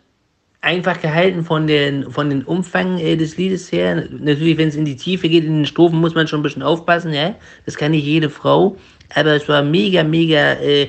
einfach 0.60 1.00
gehalten 1.00 1.44
von 1.44 1.66
den, 1.66 2.10
von 2.10 2.30
den 2.30 2.42
Umfang 2.42 2.98
äh, 2.98 3.16
des 3.16 3.36
Liedes 3.36 3.70
her. 3.70 4.06
Natürlich, 4.10 4.58
wenn 4.58 4.68
es 4.68 4.76
in 4.76 4.84
die 4.84 4.96
Tiefe 4.96 5.28
geht, 5.28 5.44
in 5.44 5.58
den 5.58 5.66
Strophen 5.66 6.00
muss 6.00 6.14
man 6.14 6.26
schon 6.26 6.40
ein 6.40 6.42
bisschen 6.42 6.62
aufpassen, 6.62 7.12
ja. 7.12 7.34
Das 7.66 7.76
kann 7.76 7.92
nicht 7.92 8.04
jede 8.04 8.30
Frau. 8.30 8.76
Aber 9.14 9.34
es 9.34 9.48
war 9.48 9.62
mega, 9.62 10.02
mega, 10.04 10.54
äh, 10.54 10.88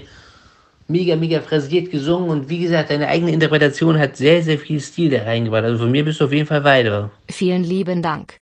mega, 0.89 1.15
mega 1.15 1.39
phrasiert 1.41 1.91
gesungen 1.91 2.29
und 2.29 2.49
wie 2.49 2.59
gesagt, 2.59 2.89
deine 2.89 3.07
eigene 3.07 3.31
Interpretation 3.31 3.97
hat 3.97 4.17
sehr, 4.17 4.43
sehr 4.43 4.57
viel 4.57 4.81
Stil 4.81 5.11
da 5.11 5.23
reingebracht. 5.23 5.63
Also 5.63 5.83
von 5.83 5.91
mir 5.91 6.03
bist 6.03 6.19
du 6.19 6.25
auf 6.25 6.33
jeden 6.33 6.47
Fall 6.47 6.63
weiter. 6.63 7.11
Vielen 7.29 7.63
lieben 7.63 8.01
Dank. 8.01 8.37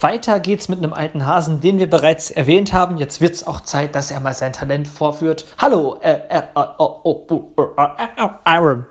Weiter 0.00 0.40
geht's 0.40 0.68
mit 0.68 0.78
einem 0.78 0.92
alten 0.92 1.24
Hasen, 1.24 1.60
den 1.60 1.78
wir 1.78 1.88
bereits 1.88 2.30
erwähnt 2.30 2.72
haben. 2.72 2.98
Jetzt 2.98 3.20
wird's 3.20 3.46
auch 3.46 3.60
Zeit, 3.60 3.94
dass 3.94 4.10
er 4.10 4.20
mal 4.20 4.34
sein 4.34 4.52
Talent 4.52 4.88
vorführt. 4.88 5.46
Hallo, 5.58 5.98
äh, 6.02 6.20
äh, 6.28 6.38
äh, 6.38 6.42
oh, 6.54 7.00
oh, 7.04 7.26
oh, 7.30 7.68
äh, 7.76 8.28
Aaron. 8.44 8.86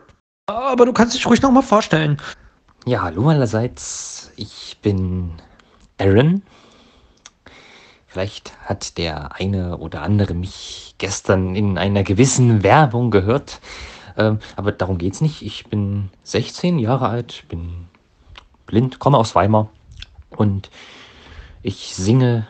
Aber 0.47 0.85
du 0.85 0.93
kannst 0.93 1.13
dich 1.13 1.25
ruhig 1.25 1.41
noch 1.41 1.51
mal 1.51 1.61
vorstellen. 1.61 2.17
Ja, 2.85 3.01
hallo 3.01 3.29
allerseits. 3.29 4.31
Ich 4.35 4.77
bin 4.81 5.31
Aaron. 5.99 6.41
Vielleicht 8.13 8.53
hat 8.65 8.99
der 8.99 9.37
eine 9.37 9.79
oder 9.79 10.03
andere 10.03 10.35
mich 10.35 10.93
gestern 10.99 11.55
in 11.55 11.79
einer 11.79 12.03
gewissen 12.03 12.61
Werbung 12.61 13.09
gehört. 13.09 13.59
Ähm, 14.15 14.37
aber 14.55 14.71
darum 14.71 14.99
geht's 14.99 15.19
nicht. 15.19 15.41
Ich 15.41 15.65
bin 15.65 16.11
16 16.21 16.77
Jahre 16.77 17.09
alt, 17.09 17.43
bin 17.49 17.87
blind, 18.67 18.99
komme 18.99 19.17
aus 19.17 19.33
Weimar 19.33 19.67
und 20.29 20.69
ich 21.63 21.95
singe 21.95 22.45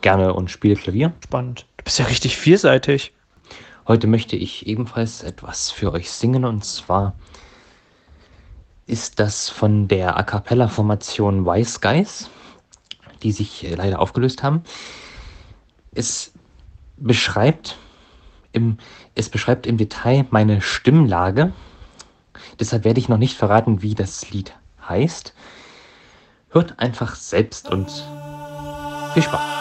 gerne 0.00 0.32
und 0.32 0.50
spiele 0.50 0.76
Klavier. 0.76 1.12
Spannend. 1.22 1.66
Du 1.76 1.84
bist 1.84 1.98
ja 1.98 2.06
richtig 2.06 2.38
vielseitig. 2.38 3.12
Heute 3.86 4.06
möchte 4.06 4.36
ich 4.36 4.66
ebenfalls 4.66 5.22
etwas 5.22 5.72
für 5.72 5.92
euch 5.92 6.10
singen 6.10 6.46
und 6.46 6.64
zwar 6.64 7.14
ist 8.86 9.20
das 9.20 9.50
von 9.50 9.88
der 9.88 10.16
A 10.16 10.22
cappella 10.22 10.68
Formation 10.68 11.44
Wise 11.44 11.80
Guys, 11.80 12.30
die 13.24 13.32
sich 13.32 13.64
äh, 13.64 13.74
leider 13.74 13.98
aufgelöst 13.98 14.42
haben. 14.42 14.62
Es 15.92 16.32
beschreibt 16.96 17.76
im, 18.52 18.78
es 19.16 19.28
beschreibt 19.28 19.66
im 19.66 19.76
Detail 19.76 20.26
meine 20.30 20.60
Stimmlage. 20.60 21.52
Deshalb 22.60 22.84
werde 22.84 23.00
ich 23.00 23.08
noch 23.08 23.18
nicht 23.18 23.36
verraten, 23.36 23.82
wie 23.82 23.94
das 23.94 24.30
Lied 24.30 24.54
heißt. 24.88 25.34
Hört 26.50 26.78
einfach 26.78 27.16
selbst 27.16 27.68
und 27.68 27.90
viel 29.12 29.22
Spaß. 29.22 29.54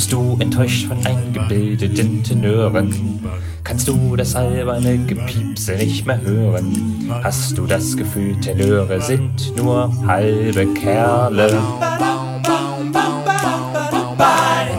Bist 0.00 0.14
du 0.14 0.38
enttäuscht 0.40 0.86
von 0.86 0.96
eingebildeten 1.04 2.22
Tenören? 2.22 3.20
Kannst 3.62 3.86
du 3.86 4.16
das 4.16 4.34
alberne 4.34 4.96
Gepiepse 4.96 5.72
nicht 5.76 6.06
mehr 6.06 6.18
hören? 6.22 7.10
Hast 7.22 7.58
du 7.58 7.66
das 7.66 7.98
Gefühl, 7.98 8.34
Tenöre 8.40 8.98
sind 9.02 9.54
nur 9.58 9.92
halbe 10.06 10.68
Kerle? 10.68 11.52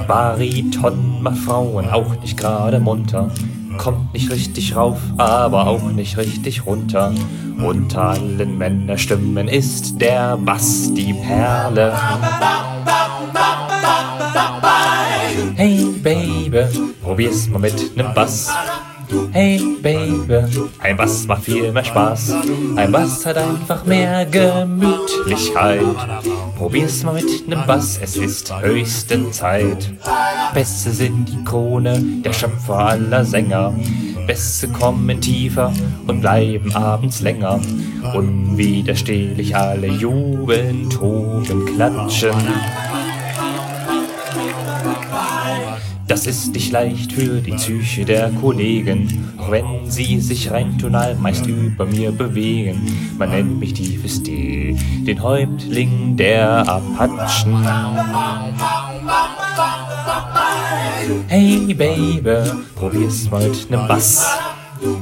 Bariton 0.07 1.21
macht 1.21 1.37
Frauen 1.37 1.87
auch 1.91 2.19
nicht 2.19 2.35
gerade 2.35 2.79
munter. 2.79 3.29
Kommt 3.77 4.11
nicht 4.15 4.31
richtig 4.31 4.75
rauf, 4.75 4.97
aber 5.17 5.67
auch 5.67 5.83
nicht 5.91 6.17
richtig 6.17 6.65
runter. 6.65 7.13
Unter 7.63 8.05
allen 8.05 8.57
Männerstimmen 8.57 9.47
ist 9.47 10.01
der 10.01 10.35
Bass 10.37 10.91
die 10.95 11.13
Perle. 11.13 11.93
Probier's 17.11 17.49
mal 17.49 17.59
mit 17.59 17.97
nem 17.97 18.13
Bass. 18.13 18.49
Hey 19.33 19.59
Baby, 19.81 20.45
ein 20.79 20.95
Bass 20.95 21.27
macht 21.27 21.43
viel 21.43 21.69
mehr 21.73 21.83
Spaß. 21.83 22.35
Ein 22.77 22.89
Bass 22.89 23.25
hat 23.25 23.37
einfach 23.37 23.83
mehr 23.83 24.25
Gemütlichkeit. 24.25 25.83
Probier's 26.57 27.03
mal 27.03 27.15
mit 27.15 27.49
nem 27.49 27.65
Bass, 27.67 27.99
es 28.01 28.15
ist 28.15 28.57
höchste 28.61 29.29
Zeit. 29.31 29.91
Bässe 30.53 30.91
sind 30.91 31.27
die 31.27 31.43
Krone 31.43 32.01
der 32.23 32.31
Schöpfer 32.31 32.77
aller 32.77 33.25
Sänger. 33.25 33.73
Bässe 34.25 34.69
kommen 34.69 35.19
tiefer 35.19 35.73
und 36.07 36.21
bleiben 36.21 36.73
abends 36.73 37.19
länger. 37.19 37.59
Unwiderstehlich 38.15 39.53
alle 39.53 39.87
jubeln, 39.87 40.89
toben, 40.89 41.65
klatschen. 41.65 42.31
Das 46.11 46.27
ist 46.27 46.53
nicht 46.53 46.73
leicht 46.73 47.13
für 47.13 47.39
die 47.39 47.53
Psyche 47.53 48.03
der 48.03 48.31
Kollegen, 48.31 49.33
auch 49.37 49.49
wenn 49.49 49.89
sie 49.89 50.19
sich 50.19 50.51
rein 50.51 50.77
tonal 50.77 51.15
meist 51.15 51.45
über 51.45 51.85
mir 51.85 52.11
bewegen. 52.11 53.13
Man 53.17 53.29
nennt 53.29 53.61
mich 53.61 53.75
tiefes 53.75 54.21
D, 54.21 54.75
den 55.07 55.23
Häuptling 55.23 56.17
der 56.17 56.67
Apachen. 56.67 57.65
Hey 61.27 61.73
Baby, 61.73 62.43
probier's 62.75 63.31
mal 63.31 63.47
mit 63.47 63.71
nem 63.71 63.87
Bass. 63.87 64.25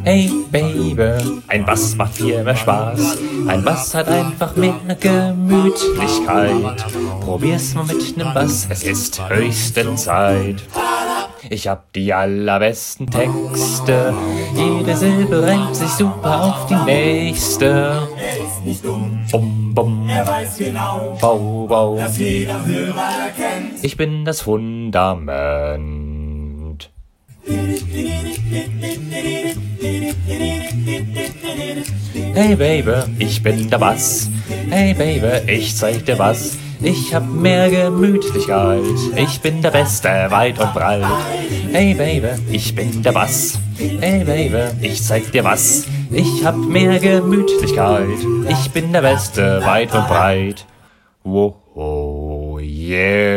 Hey 0.04 0.30
Baby, 0.52 1.42
ein 1.48 1.66
Bass 1.66 1.96
macht 1.96 2.16
viel 2.16 2.44
mehr 2.44 2.56
Spaß. 2.56 3.18
Ein 3.48 3.64
Bass 3.64 3.94
hat 3.96 4.08
einfach 4.08 4.56
mehr 4.56 4.74
Gemütlichkeit. 5.00 6.86
Probier's 7.22 7.74
mal 7.76 7.86
mit 7.86 8.18
nem 8.18 8.34
Bass, 8.34 8.68
es 8.70 8.84
ist 8.84 9.30
höchste 9.30 9.96
Zeit. 9.96 10.64
Ich 11.50 11.68
hab 11.68 11.94
die 11.94 12.14
allerbesten 12.14 13.08
Texte. 13.08 14.14
Jede 14.56 14.96
Silbe 14.98 15.44
reimt 15.44 15.76
sich 15.76 15.90
super 15.90 16.44
auf 16.44 16.66
die 16.68 16.76
nächste. 16.76 18.08
Bum, 19.32 19.74
bum. 19.74 20.10
Bau, 21.22 21.68
bau. 21.68 22.00
Ich 23.82 23.96
bin 23.96 24.26
das 24.26 24.42
Fundament. 24.42 25.60
Hey 32.34 32.56
Baby, 32.56 32.94
ich 33.18 33.42
bin 33.42 33.70
der 33.70 33.78
Bass. 33.78 34.30
Hey 34.70 34.94
Baby, 34.94 35.50
ich 35.50 35.74
zeig 35.76 36.06
dir 36.06 36.20
was. 36.20 36.58
Ich 36.82 37.14
hab 37.14 37.26
mehr 37.30 37.70
Gemütlichkeit. 37.70 38.82
Ich 39.16 39.40
bin 39.40 39.62
der 39.62 39.72
Beste, 39.72 40.10
weit 40.30 40.60
und 40.60 40.74
breit. 40.74 41.06
Hey 41.72 41.94
Baby, 41.94 42.28
ich 42.52 42.76
bin 42.76 43.02
der 43.02 43.14
Bass. 43.14 43.58
Hey 43.78 44.26
Baby, 44.26 44.64
ich 44.82 45.02
zeig 45.02 45.32
dir 45.32 45.46
was. 45.46 45.86
Ich 46.12 46.44
hab 46.44 46.58
mehr 46.58 47.00
Gemütlichkeit. 47.00 48.20
Ich 48.50 48.72
bin 48.72 48.92
der 48.92 49.02
Beste, 49.02 49.62
weit 49.64 49.96
und 49.96 50.08
breit. 50.08 50.66
Oh, 51.24 52.60
yeah. 52.62 53.30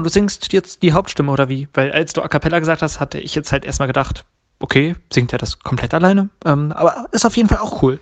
Und 0.00 0.04
du 0.04 0.10
singst 0.10 0.50
jetzt 0.54 0.82
die 0.82 0.94
Hauptstimme 0.94 1.30
oder 1.30 1.50
wie? 1.50 1.68
Weil 1.74 1.92
als 1.92 2.14
du 2.14 2.22
A 2.22 2.28
Cappella 2.28 2.58
gesagt 2.58 2.80
hast, 2.80 3.00
hatte 3.00 3.20
ich 3.20 3.34
jetzt 3.34 3.52
halt 3.52 3.66
erstmal 3.66 3.86
gedacht, 3.86 4.24
okay, 4.58 4.96
singt 5.12 5.30
er 5.34 5.38
das 5.38 5.58
komplett 5.58 5.92
alleine? 5.92 6.30
Ähm, 6.46 6.72
aber 6.72 7.06
ist 7.12 7.26
auf 7.26 7.36
jeden 7.36 7.50
Fall 7.50 7.58
auch 7.58 7.82
cool. 7.82 8.00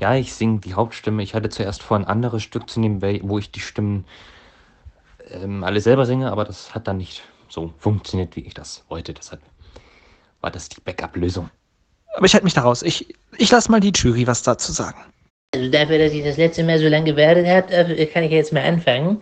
Ja, 0.00 0.14
ich 0.14 0.32
singe 0.32 0.60
die 0.60 0.72
Hauptstimme. 0.72 1.22
Ich 1.22 1.34
hatte 1.34 1.50
zuerst 1.50 1.82
vor, 1.82 1.98
ein 1.98 2.06
anderes 2.06 2.42
Stück 2.42 2.70
zu 2.70 2.80
nehmen, 2.80 3.02
wo 3.22 3.38
ich 3.38 3.50
die 3.50 3.60
Stimmen 3.60 4.06
ähm, 5.30 5.62
alle 5.62 5.82
selber 5.82 6.06
singe, 6.06 6.32
aber 6.32 6.44
das 6.44 6.74
hat 6.74 6.88
dann 6.88 6.96
nicht 6.96 7.22
so 7.50 7.74
funktioniert, 7.78 8.34
wie 8.34 8.40
ich 8.40 8.54
das 8.54 8.84
wollte. 8.88 9.12
Deshalb 9.12 9.42
war 10.40 10.50
das 10.50 10.70
die 10.70 10.80
Backup-Lösung. 10.80 11.50
Aber 12.16 12.24
ich 12.24 12.32
halte 12.32 12.44
mich 12.44 12.54
da 12.54 12.62
raus. 12.62 12.82
Ich, 12.82 13.14
ich 13.36 13.50
lasse 13.50 13.70
mal 13.70 13.80
die 13.80 13.92
Jury 13.94 14.26
was 14.26 14.42
dazu 14.42 14.72
sagen. 14.72 14.98
Also 15.54 15.70
dafür, 15.70 15.98
dass 15.98 16.12
ich 16.12 16.24
das 16.24 16.38
letzte 16.38 16.64
Mal 16.64 16.78
so 16.78 16.88
lange 16.88 17.12
gewartet 17.12 17.46
habe, 17.46 18.06
kann 18.06 18.24
ich 18.24 18.32
jetzt 18.32 18.54
mal 18.54 18.64
anfangen. 18.64 19.20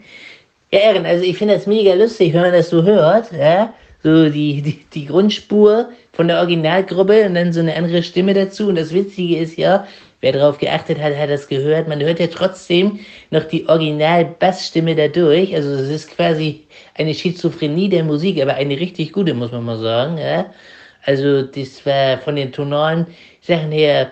Ja, 0.75 0.81
Ehren, 0.81 1.07
also 1.07 1.25
ich 1.25 1.39
finde 1.39 1.55
das 1.55 1.69
mega 1.69 1.95
lustig, 1.95 2.35
wenn 2.35 2.41
man 2.41 2.53
das 2.53 2.71
so 2.71 2.83
hört, 2.83 3.31
ja. 3.33 3.73
So 4.03 4.29
die, 4.29 4.61
die, 4.61 4.85
die 4.93 5.07
Grundspur 5.07 5.91
von 6.13 6.27
der 6.27 6.39
Originalgruppe 6.39 7.27
und 7.27 7.37
dann 7.37 7.53
so 7.53 7.61
eine 7.61 7.77
andere 7.77 8.03
Stimme 8.03 8.35
dazu. 8.35 8.69
Und 8.69 8.75
das 8.75 8.93
Witzige 8.93 9.39
ist 9.39 9.57
ja, 9.57 9.87
wer 10.21 10.33
darauf 10.33 10.59
geachtet 10.59 11.01
hat, 11.01 11.17
hat 11.17 11.31
das 11.31 11.47
gehört. 11.47 11.87
Man 11.87 12.01
hört 12.01 12.19
ja 12.19 12.27
trotzdem 12.27 12.99
noch 13.31 13.45
die 13.45 13.69
Original-Bassstimme 13.69 14.97
dadurch. 14.97 15.55
Also 15.55 15.71
es 15.71 15.89
ist 15.89 16.11
quasi 16.17 16.67
eine 16.97 17.15
Schizophrenie 17.15 17.89
der 17.89 18.03
Musik, 18.03 18.43
aber 18.43 18.55
eine 18.55 18.79
richtig 18.79 19.13
gute, 19.13 19.33
muss 19.33 19.53
man 19.53 19.65
mal 19.65 19.79
sagen, 19.79 20.19
ja. 20.19 20.53
Also 21.05 21.43
das 21.43 21.87
war 21.87 22.19
von 22.19 22.35
den 22.35 22.51
tonalen 22.51 23.07
Sachen 23.43 23.71
her 23.71 24.11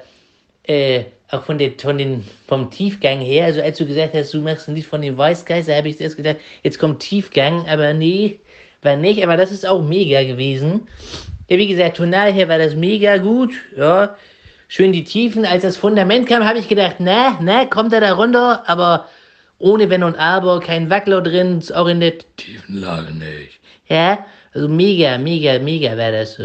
äh, 0.63 1.07
auch 1.33 1.45
von 1.45 1.57
der, 1.57 1.73
von 1.79 1.97
den, 1.97 2.25
vom 2.47 2.71
Tiefgang 2.71 3.21
her, 3.21 3.47
also 3.47 3.63
als 3.63 3.79
du 3.79 3.87
gesagt 3.87 4.15
hast, 4.15 4.35
du 4.35 4.41
machst 4.41 4.69
ein 4.69 4.75
Lied 4.75 4.85
von 4.85 5.01
den 5.01 5.17
Weißgeist, 5.17 5.69
da 5.69 5.77
habe 5.77 5.89
ich 5.89 6.01
erst 6.01 6.19
gedacht, 6.19 6.37
jetzt 6.63 6.79
kommt 6.79 7.01
Tiefgang, 7.01 7.67
aber 7.69 7.95
nee, 7.95 8.39
war 8.83 8.97
nicht, 8.97 9.23
aber 9.23 9.37
das 9.39 9.51
ist 9.51 9.67
auch 9.67 9.83
mega 9.83 10.23
gewesen. 10.23 10.83
Ja, 11.49 11.57
wie 11.57 11.67
gesagt, 11.67 11.97
tonal 11.97 12.33
her 12.33 12.49
war 12.49 12.59
das 12.59 12.75
mega 12.75 13.17
gut, 13.17 13.53
ja, 13.77 14.15
schön 14.69 14.93
die 14.93 15.05
Tiefen. 15.05 15.47
Als 15.47 15.63
das 15.63 15.79
Fundament 15.79 16.29
kam, 16.29 16.45
habe 16.47 16.59
ich 16.59 16.69
gedacht, 16.69 16.97
na, 16.99 17.39
na, 17.41 17.65
kommt 17.65 17.95
er 17.95 18.01
da 18.03 18.13
runter, 18.13 18.63
aber 18.67 19.09
ohne 19.59 19.89
Wenn 19.89 20.03
und 20.03 20.19
Aber, 20.19 20.61
kein 20.61 20.91
Wackler 20.91 21.23
drin, 21.23 21.63
auch 21.75 21.87
in 21.87 22.01
der 22.01 22.19
tiefen 22.37 22.79
Lage 22.79 23.13
nicht. 23.13 23.59
Ja, 23.89 24.27
also 24.53 24.69
mega, 24.69 25.17
mega, 25.17 25.59
mega 25.59 25.97
war 25.97 26.13
das. 26.13 26.39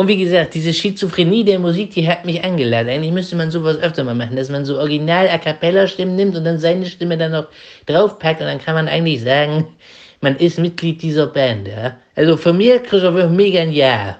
Und 0.00 0.08
wie 0.08 0.16
gesagt, 0.16 0.54
diese 0.54 0.72
Schizophrenie 0.72 1.44
der 1.44 1.58
Musik, 1.58 1.90
die 1.90 2.08
hat 2.08 2.24
mich 2.24 2.42
angeladen. 2.42 2.88
Eigentlich 2.88 3.12
müsste 3.12 3.36
man 3.36 3.50
sowas 3.50 3.76
öfter 3.76 4.02
mal 4.02 4.14
machen, 4.14 4.34
dass 4.34 4.48
man 4.48 4.64
so 4.64 4.78
original 4.78 5.28
A 5.28 5.36
Cappella 5.36 5.86
Stimmen 5.86 6.16
nimmt 6.16 6.34
und 6.34 6.44
dann 6.44 6.58
seine 6.58 6.86
Stimme 6.86 7.18
dann 7.18 7.32
noch 7.32 7.48
draufpackt 7.84 8.40
und 8.40 8.46
dann 8.46 8.58
kann 8.58 8.74
man 8.74 8.88
eigentlich 8.88 9.20
sagen, 9.20 9.76
man 10.22 10.36
ist 10.36 10.58
Mitglied 10.58 11.02
dieser 11.02 11.26
Band, 11.26 11.68
ja. 11.68 11.98
Also 12.16 12.38
von 12.38 12.56
mir, 12.56 12.82
Christopher, 12.82 13.28
mega 13.28 13.60
ein 13.60 13.72
Ja. 13.72 14.18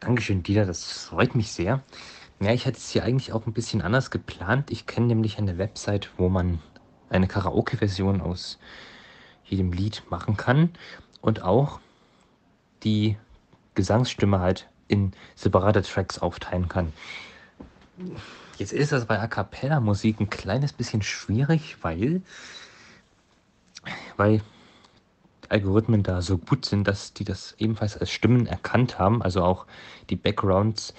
Dankeschön, 0.00 0.42
Dieter, 0.42 0.66
das 0.66 1.04
freut 1.04 1.36
mich 1.36 1.52
sehr. 1.52 1.84
Ja, 2.40 2.52
ich 2.52 2.66
hatte 2.66 2.78
es 2.78 2.90
hier 2.90 3.04
eigentlich 3.04 3.32
auch 3.32 3.46
ein 3.46 3.52
bisschen 3.52 3.82
anders 3.82 4.10
geplant. 4.10 4.72
Ich 4.72 4.86
kenne 4.86 5.06
nämlich 5.06 5.38
eine 5.38 5.58
Website, 5.58 6.10
wo 6.16 6.28
man 6.28 6.58
eine 7.08 7.28
Karaoke-Version 7.28 8.20
aus 8.20 8.58
jedem 9.44 9.70
Lied 9.70 10.02
machen 10.10 10.36
kann 10.36 10.70
und 11.20 11.44
auch 11.44 11.78
die 12.82 13.16
Gesangsstimme 13.74 14.40
halt 14.40 14.68
in 14.88 15.12
separate 15.34 15.82
Tracks 15.82 16.18
aufteilen 16.18 16.68
kann. 16.68 16.92
Jetzt 18.58 18.72
ist 18.72 18.92
das 18.92 19.06
bei 19.06 19.18
A 19.20 19.26
Cappella 19.26 19.80
Musik 19.80 20.20
ein 20.20 20.30
kleines 20.30 20.72
bisschen 20.72 21.02
schwierig, 21.02 21.76
weil, 21.82 22.22
weil 24.16 24.42
Algorithmen 25.48 26.02
da 26.02 26.22
so 26.22 26.38
gut 26.38 26.64
sind, 26.64 26.86
dass 26.86 27.12
die 27.12 27.24
das 27.24 27.54
ebenfalls 27.58 27.96
als 27.96 28.10
Stimmen 28.10 28.46
erkannt 28.46 28.98
haben, 28.98 29.22
also 29.22 29.42
auch 29.42 29.66
die 30.10 30.16
Backgrounds. 30.16 30.94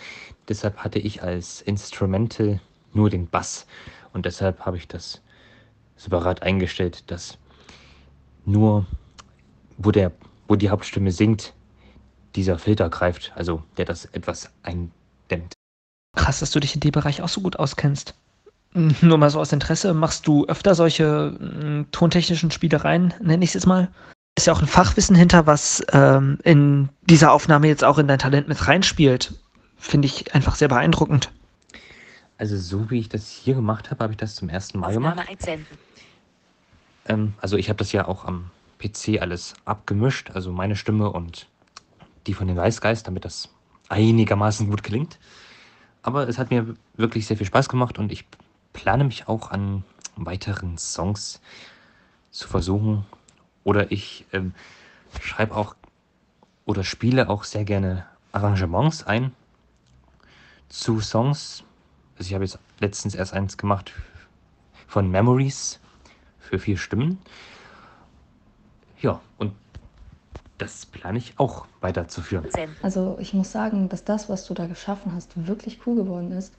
Deshalb 0.47 0.77
hatte 0.77 0.99
ich 0.99 1.23
als 1.23 1.61
Instrumental 1.61 2.59
nur 2.93 3.09
den 3.09 3.27
Bass 3.27 3.67
und 4.13 4.25
deshalb 4.25 4.65
habe 4.65 4.77
ich 4.77 4.87
das 4.87 5.21
separat 5.97 6.43
eingestellt, 6.43 7.09
dass 7.11 7.37
nur 8.45 8.85
wo 9.77 9.91
der 9.91 10.11
wo 10.47 10.55
die 10.55 10.69
Hauptstimme 10.69 11.11
singt, 11.11 11.53
dieser 12.35 12.59
Filter 12.59 12.89
greift, 12.89 13.31
also 13.35 13.63
der 13.77 13.85
das 13.85 14.05
etwas 14.05 14.51
eindämmt. 14.63 15.53
Krass, 16.15 16.39
dass 16.39 16.51
du 16.51 16.59
dich 16.59 16.75
in 16.75 16.81
dem 16.81 16.91
Bereich 16.91 17.21
auch 17.21 17.29
so 17.29 17.41
gut 17.41 17.57
auskennst. 17.57 18.15
Nur 18.73 19.17
mal 19.17 19.29
so 19.29 19.39
aus 19.39 19.53
Interesse, 19.53 19.93
machst 19.93 20.27
du 20.27 20.45
öfter 20.47 20.75
solche 20.75 21.31
mm, 21.31 21.91
tontechnischen 21.91 22.51
Spielereien, 22.51 23.13
nenne 23.21 23.43
ich 23.43 23.51
es 23.51 23.53
jetzt 23.53 23.67
mal? 23.67 23.89
Ist 24.37 24.47
ja 24.47 24.53
auch 24.53 24.61
ein 24.61 24.67
Fachwissen 24.67 25.15
hinter, 25.15 25.47
was 25.47 25.81
ähm, 25.93 26.39
in 26.43 26.89
dieser 27.03 27.31
Aufnahme 27.31 27.67
jetzt 27.67 27.85
auch 27.85 27.97
in 27.97 28.07
dein 28.07 28.19
Talent 28.19 28.49
mit 28.49 28.67
reinspielt. 28.67 29.33
Finde 29.77 30.07
ich 30.07 30.35
einfach 30.35 30.55
sehr 30.55 30.67
beeindruckend. 30.67 31.31
Also 32.37 32.57
so 32.57 32.89
wie 32.91 32.99
ich 32.99 33.07
das 33.07 33.29
hier 33.29 33.55
gemacht 33.55 33.91
habe, 33.91 34.03
habe 34.03 34.13
ich 34.13 34.17
das 34.17 34.35
zum 34.35 34.49
ersten 34.49 34.79
Mal 34.79 34.93
gemacht. 34.93 35.25
Ähm, 37.07 37.33
also 37.39 37.55
ich 37.55 37.69
habe 37.69 37.77
das 37.77 37.93
ja 37.93 38.07
auch 38.07 38.25
am 38.25 38.51
PC 38.79 39.21
alles 39.21 39.53
abgemischt, 39.63 40.31
also 40.31 40.51
meine 40.51 40.75
Stimme 40.75 41.11
und 41.11 41.47
die 42.27 42.33
von 42.33 42.47
den 42.47 42.57
Weißgeist, 42.57 43.07
damit 43.07 43.25
das 43.25 43.49
einigermaßen 43.89 44.69
gut 44.69 44.83
klingt. 44.83 45.19
Aber 46.01 46.27
es 46.27 46.37
hat 46.37 46.51
mir 46.51 46.75
wirklich 46.95 47.25
sehr 47.25 47.37
viel 47.37 47.47
Spaß 47.47 47.69
gemacht 47.69 47.97
und 47.97 48.11
ich 48.11 48.25
plane 48.73 49.03
mich 49.03 49.27
auch 49.27 49.51
an 49.51 49.83
weiteren 50.15 50.77
Songs 50.77 51.41
zu 52.31 52.47
versuchen. 52.47 53.05
Oder 53.63 53.91
ich 53.91 54.25
ähm, 54.31 54.53
schreibe 55.21 55.55
auch 55.55 55.75
oder 56.65 56.83
spiele 56.83 57.29
auch 57.29 57.43
sehr 57.43 57.63
gerne 57.63 58.05
Arrangements 58.31 59.03
ein 59.03 59.31
zu 60.69 60.99
Songs. 60.99 61.63
Also 62.17 62.29
ich 62.29 62.33
habe 62.33 62.43
jetzt 62.43 62.59
letztens 62.79 63.15
erst 63.15 63.33
eins 63.33 63.57
gemacht 63.57 63.93
von 64.87 65.09
Memories 65.09 65.79
für 66.39 66.59
vier 66.59 66.77
Stimmen. 66.77 67.19
Ja, 69.01 69.21
und 69.37 69.53
das 70.57 70.85
plane 70.85 71.17
ich 71.17 71.33
auch 71.37 71.65
weiterzuführen. 71.81 72.47
Also 72.81 73.17
ich 73.19 73.33
muss 73.33 73.51
sagen, 73.51 73.89
dass 73.89 74.03
das, 74.03 74.29
was 74.29 74.45
du 74.45 74.53
da 74.53 74.67
geschaffen 74.67 75.13
hast, 75.13 75.47
wirklich 75.47 75.85
cool 75.85 75.95
geworden 75.95 76.31
ist. 76.31 76.53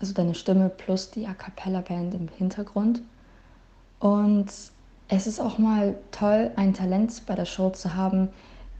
Also 0.00 0.14
deine 0.14 0.34
Stimme 0.34 0.68
plus 0.68 1.10
die 1.10 1.26
A 1.26 1.34
Cappella 1.34 1.80
Band 1.80 2.14
im 2.14 2.28
Hintergrund. 2.28 3.02
Und 3.98 4.46
es 5.08 5.26
ist 5.26 5.40
auch 5.40 5.58
mal 5.58 5.96
toll, 6.10 6.50
ein 6.56 6.74
Talent 6.74 7.22
bei 7.26 7.34
der 7.34 7.44
Show 7.44 7.70
zu 7.70 7.94
haben, 7.94 8.28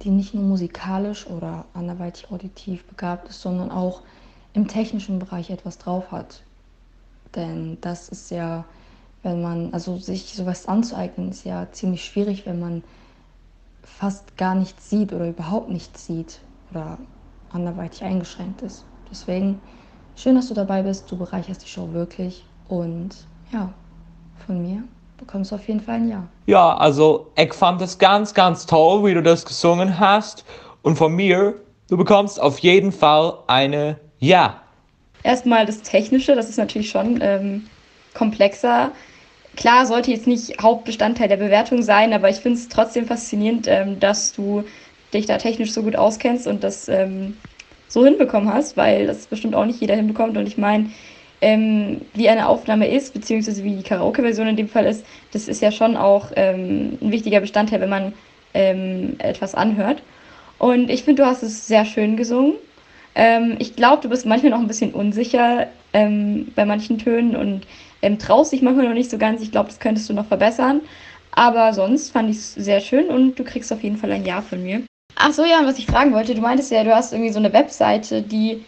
die 0.02 0.10
nicht 0.10 0.34
nur 0.34 0.44
musikalisch 0.44 1.26
oder 1.26 1.64
anderweitig 1.74 2.30
auditiv 2.30 2.84
begabt 2.84 3.28
ist, 3.28 3.40
sondern 3.40 3.70
auch 3.70 4.02
im 4.52 4.66
technischen 4.68 5.18
Bereich 5.18 5.50
etwas 5.50 5.78
drauf 5.78 6.10
hat. 6.10 6.42
Denn 7.34 7.78
das 7.80 8.08
ist 8.08 8.30
ja, 8.30 8.64
wenn 9.22 9.40
man, 9.40 9.72
also 9.72 9.98
sich 9.98 10.34
sowas 10.34 10.66
anzueignen, 10.66 11.30
ist 11.30 11.44
ja 11.44 11.68
ziemlich 11.70 12.04
schwierig, 12.04 12.46
wenn 12.46 12.60
man 12.60 12.82
fast 13.82 14.36
gar 14.36 14.54
nichts 14.54 14.90
sieht 14.90 15.12
oder 15.12 15.28
überhaupt 15.28 15.68
nichts 15.68 16.06
sieht 16.06 16.40
oder 16.70 16.98
anderweitig 17.50 18.02
eingeschränkt 18.02 18.62
ist. 18.62 18.84
Deswegen 19.10 19.60
schön, 20.16 20.34
dass 20.34 20.48
du 20.48 20.54
dabei 20.54 20.82
bist. 20.82 21.10
Du 21.10 21.16
bereicherst 21.16 21.64
die 21.64 21.68
Show 21.68 21.92
wirklich. 21.92 22.44
Und 22.68 23.16
ja, 23.52 23.72
von 24.46 24.62
mir 24.62 24.82
bekommst 25.18 25.52
du 25.52 25.56
auf 25.56 25.68
jeden 25.68 25.80
Fall 25.80 25.96
ein 25.96 26.08
Ja. 26.08 26.26
Ja, 26.46 26.76
also 26.76 27.30
ich 27.36 27.52
fand 27.54 27.80
es 27.82 27.98
ganz, 27.98 28.34
ganz 28.34 28.66
toll, 28.66 29.04
wie 29.04 29.14
du 29.14 29.22
das 29.22 29.44
gesungen 29.44 30.00
hast. 30.00 30.44
Und 30.82 30.96
von 30.96 31.14
mir, 31.14 31.54
du 31.88 31.96
bekommst 31.96 32.40
auf 32.40 32.58
jeden 32.60 32.92
Fall 32.92 33.34
eine 33.46 33.98
Ja. 34.18 34.62
Erstmal 35.22 35.66
das 35.66 35.82
Technische, 35.82 36.34
das 36.34 36.48
ist 36.48 36.56
natürlich 36.56 36.90
schon 36.90 37.20
ähm, 37.22 37.64
komplexer. 38.14 38.90
Klar, 39.56 39.86
sollte 39.86 40.10
jetzt 40.10 40.26
nicht 40.26 40.62
Hauptbestandteil 40.62 41.28
der 41.28 41.36
Bewertung 41.36 41.82
sein, 41.82 42.12
aber 42.12 42.30
ich 42.30 42.36
finde 42.36 42.58
es 42.58 42.68
trotzdem 42.68 43.06
faszinierend, 43.06 43.66
ähm, 43.68 44.00
dass 44.00 44.32
du 44.32 44.64
dich 45.12 45.26
da 45.26 45.36
technisch 45.38 45.72
so 45.72 45.82
gut 45.82 45.94
auskennst 45.96 46.46
und 46.46 46.64
das 46.64 46.88
ähm, 46.88 47.42
so 47.86 48.04
hinbekommen 48.04 48.52
hast, 48.52 48.76
weil 48.78 49.06
das 49.06 49.26
bestimmt 49.26 49.54
auch 49.54 49.66
nicht 49.66 49.80
jeder 49.80 49.94
hinbekommt. 49.94 50.38
Und 50.38 50.46
ich 50.46 50.56
meine, 50.56 50.90
ähm, 51.42 52.00
wie 52.14 52.28
eine 52.30 52.48
Aufnahme 52.48 52.88
ist, 52.88 53.12
beziehungsweise 53.12 53.62
wie 53.64 53.76
die 53.76 53.82
Karaoke-Version 53.82 54.48
in 54.48 54.56
dem 54.56 54.68
Fall 54.68 54.86
ist, 54.86 55.04
das 55.32 55.48
ist 55.48 55.60
ja 55.60 55.70
schon 55.70 55.96
auch 55.96 56.32
ähm, 56.36 56.98
ein 57.02 57.12
wichtiger 57.12 57.40
Bestandteil, 57.40 57.80
wenn 57.80 57.90
man 57.90 58.14
ähm, 58.54 59.16
etwas 59.18 59.54
anhört. 59.54 60.02
Und 60.58 60.88
ich 60.90 61.02
finde, 61.02 61.22
du 61.22 61.28
hast 61.28 61.42
es 61.42 61.66
sehr 61.66 61.84
schön 61.84 62.16
gesungen. 62.16 62.54
Ähm, 63.14 63.56
ich 63.58 63.76
glaube, 63.76 64.02
du 64.02 64.08
bist 64.08 64.26
manchmal 64.26 64.50
noch 64.50 64.60
ein 64.60 64.68
bisschen 64.68 64.94
unsicher 64.94 65.68
ähm, 65.92 66.50
bei 66.54 66.64
manchen 66.64 66.98
Tönen 66.98 67.36
und 67.36 67.66
ähm, 68.00 68.18
traust 68.18 68.52
dich 68.52 68.62
manchmal 68.62 68.88
noch 68.88 68.94
nicht 68.94 69.10
so 69.10 69.18
ganz. 69.18 69.42
Ich 69.42 69.52
glaube, 69.52 69.68
das 69.68 69.78
könntest 69.78 70.08
du 70.08 70.14
noch 70.14 70.26
verbessern. 70.26 70.80
Aber 71.34 71.72
sonst 71.72 72.10
fand 72.10 72.30
ich 72.30 72.36
es 72.36 72.54
sehr 72.54 72.80
schön 72.80 73.08
und 73.08 73.38
du 73.38 73.44
kriegst 73.44 73.72
auf 73.72 73.82
jeden 73.82 73.96
Fall 73.96 74.12
ein 74.12 74.24
Ja 74.24 74.42
von 74.42 74.62
mir. 74.62 74.82
Ach 75.16 75.32
so, 75.32 75.44
ja, 75.44 75.60
was 75.64 75.78
ich 75.78 75.86
fragen 75.86 76.12
wollte, 76.12 76.34
du 76.34 76.40
meintest 76.40 76.70
ja, 76.70 76.84
du 76.84 76.94
hast 76.94 77.12
irgendwie 77.12 77.32
so 77.32 77.38
eine 77.38 77.52
Webseite, 77.52 78.22
die, 78.22 78.64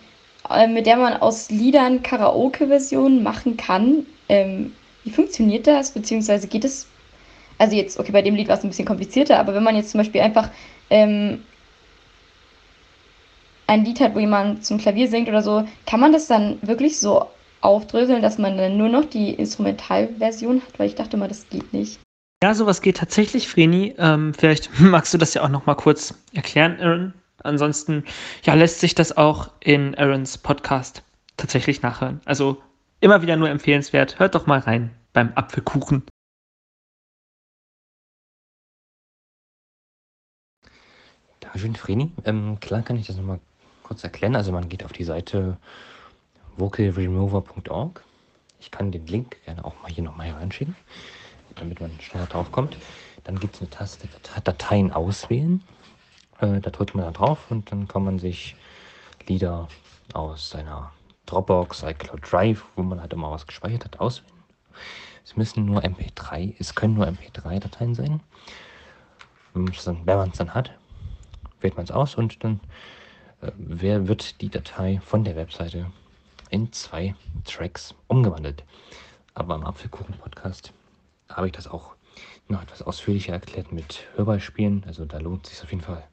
äh, 0.50 0.66
mit 0.66 0.86
der 0.86 0.96
man 0.96 1.14
aus 1.14 1.50
Liedern 1.50 2.02
Karaoke-Versionen 2.02 3.22
machen 3.22 3.56
kann. 3.56 4.06
Ähm, 4.28 4.72
wie 5.04 5.10
funktioniert 5.10 5.66
das? 5.66 5.90
Beziehungsweise 5.92 6.46
geht 6.46 6.64
es, 6.64 6.86
also 7.58 7.76
jetzt, 7.76 7.98
okay, 7.98 8.12
bei 8.12 8.22
dem 8.22 8.34
Lied 8.34 8.48
war 8.48 8.56
es 8.56 8.64
ein 8.64 8.70
bisschen 8.70 8.86
komplizierter, 8.86 9.38
aber 9.38 9.54
wenn 9.54 9.62
man 9.62 9.76
jetzt 9.76 9.90
zum 9.90 9.98
Beispiel 9.98 10.20
einfach 10.20 10.50
ähm, 10.90 11.42
ein 13.66 13.84
Lied 13.84 14.00
hat, 14.00 14.14
wo 14.14 14.18
jemand 14.18 14.64
zum 14.64 14.78
Klavier 14.78 15.08
singt 15.08 15.28
oder 15.28 15.42
so, 15.42 15.66
kann 15.86 16.00
man 16.00 16.12
das 16.12 16.26
dann 16.26 16.58
wirklich 16.62 16.98
so 16.98 17.26
aufdröseln, 17.60 18.22
dass 18.22 18.38
man 18.38 18.56
dann 18.56 18.76
nur 18.76 18.88
noch 18.88 19.04
die 19.04 19.30
Instrumentalversion 19.30 20.62
hat? 20.62 20.78
Weil 20.78 20.88
ich 20.88 20.94
dachte 20.94 21.16
mal, 21.16 21.28
das 21.28 21.48
geht 21.48 21.72
nicht. 21.72 22.00
Ja, 22.42 22.54
sowas 22.54 22.82
geht 22.82 22.98
tatsächlich, 22.98 23.48
Vreni. 23.48 23.94
Ähm, 23.96 24.34
vielleicht 24.34 24.68
magst 24.78 25.14
du 25.14 25.18
das 25.18 25.34
ja 25.34 25.42
auch 25.42 25.48
noch 25.48 25.66
mal 25.66 25.74
kurz 25.74 26.14
erklären, 26.34 26.78
Aaron. 26.80 27.14
Ansonsten 27.42 28.04
ja, 28.44 28.54
lässt 28.54 28.80
sich 28.80 28.94
das 28.94 29.16
auch 29.16 29.50
in 29.60 29.94
Aarons 29.96 30.38
Podcast 30.38 31.02
tatsächlich 31.36 31.82
nachhören. 31.82 32.20
Also 32.24 32.62
immer 33.00 33.22
wieder 33.22 33.36
nur 33.36 33.50
empfehlenswert. 33.50 34.18
Hört 34.18 34.34
doch 34.34 34.46
mal 34.46 34.60
rein 34.60 34.90
beim 35.12 35.32
Apfelkuchen. 35.34 36.04
Dankeschön, 41.40 41.76
Vreni. 41.76 42.12
Ähm, 42.24 42.58
klar 42.60 42.82
kann 42.82 42.96
ich 42.96 43.06
das 43.06 43.16
nochmal 43.16 43.40
kurz 43.84 44.02
erklären. 44.02 44.34
Also 44.34 44.50
man 44.50 44.68
geht 44.68 44.84
auf 44.84 44.92
die 44.92 45.04
Seite 45.04 45.56
vocalremover.org. 46.56 48.02
Ich 48.58 48.72
kann 48.72 48.90
den 48.90 49.06
Link 49.06 49.36
gerne 49.44 49.64
auch 49.64 49.80
mal 49.82 49.90
hier 49.90 50.02
nochmal 50.02 50.30
reinschicken, 50.32 50.74
damit 51.54 51.80
man 51.80 51.92
schneller 52.00 52.26
drauf 52.26 52.50
kommt. 52.50 52.76
Dann 53.22 53.38
gibt 53.38 53.54
es 53.54 53.60
eine 53.60 53.70
Taste 53.70 54.08
Dateien 54.42 54.92
auswählen. 54.92 55.62
Äh, 56.40 56.60
da 56.60 56.70
drückt 56.70 56.94
man 56.94 57.04
da 57.04 57.12
drauf 57.12 57.50
und 57.50 57.70
dann 57.70 57.86
kann 57.86 58.04
man 58.04 58.18
sich 58.18 58.56
Lieder 59.26 59.68
aus 60.12 60.50
seiner 60.50 60.92
Dropbox, 61.26 61.82
iCloud 61.82 62.20
Drive, 62.30 62.64
wo 62.76 62.82
man 62.82 63.00
halt 63.00 63.12
immer 63.12 63.30
was 63.30 63.46
gespeichert 63.46 63.84
hat, 63.84 64.00
auswählen. 64.00 64.32
Es 65.24 65.36
müssen 65.36 65.64
nur 65.64 65.82
MP3, 65.82 66.54
es 66.58 66.74
können 66.74 66.94
nur 66.94 67.06
MP3-Dateien 67.06 67.94
sein. 67.94 68.20
Wenn 69.54 69.64
man 69.64 69.72
es 69.72 70.36
dann 70.36 70.54
hat, 70.54 70.72
wählt 71.60 71.76
man 71.76 71.84
es 71.84 71.90
aus 71.90 72.16
und 72.16 72.44
dann 72.44 72.60
wer 73.56 74.08
wird 74.08 74.40
die 74.40 74.48
Datei 74.48 75.00
von 75.04 75.24
der 75.24 75.36
Webseite 75.36 75.90
in 76.50 76.72
zwei 76.72 77.14
Tracks 77.44 77.94
umgewandelt. 78.08 78.64
Aber 79.34 79.56
im 79.56 79.64
Apfelkuchen-Podcast 79.64 80.72
habe 81.28 81.48
ich 81.48 81.52
das 81.52 81.66
auch 81.66 81.96
noch 82.48 82.62
etwas 82.62 82.82
ausführlicher 82.82 83.32
erklärt 83.32 83.72
mit 83.72 84.06
Hörbeispielen. 84.14 84.84
Also 84.86 85.04
da 85.04 85.18
lohnt 85.18 85.46
es 85.46 85.54
sich 85.54 85.62
auf 85.62 85.70
jeden 85.70 85.82
Fall 85.82 86.04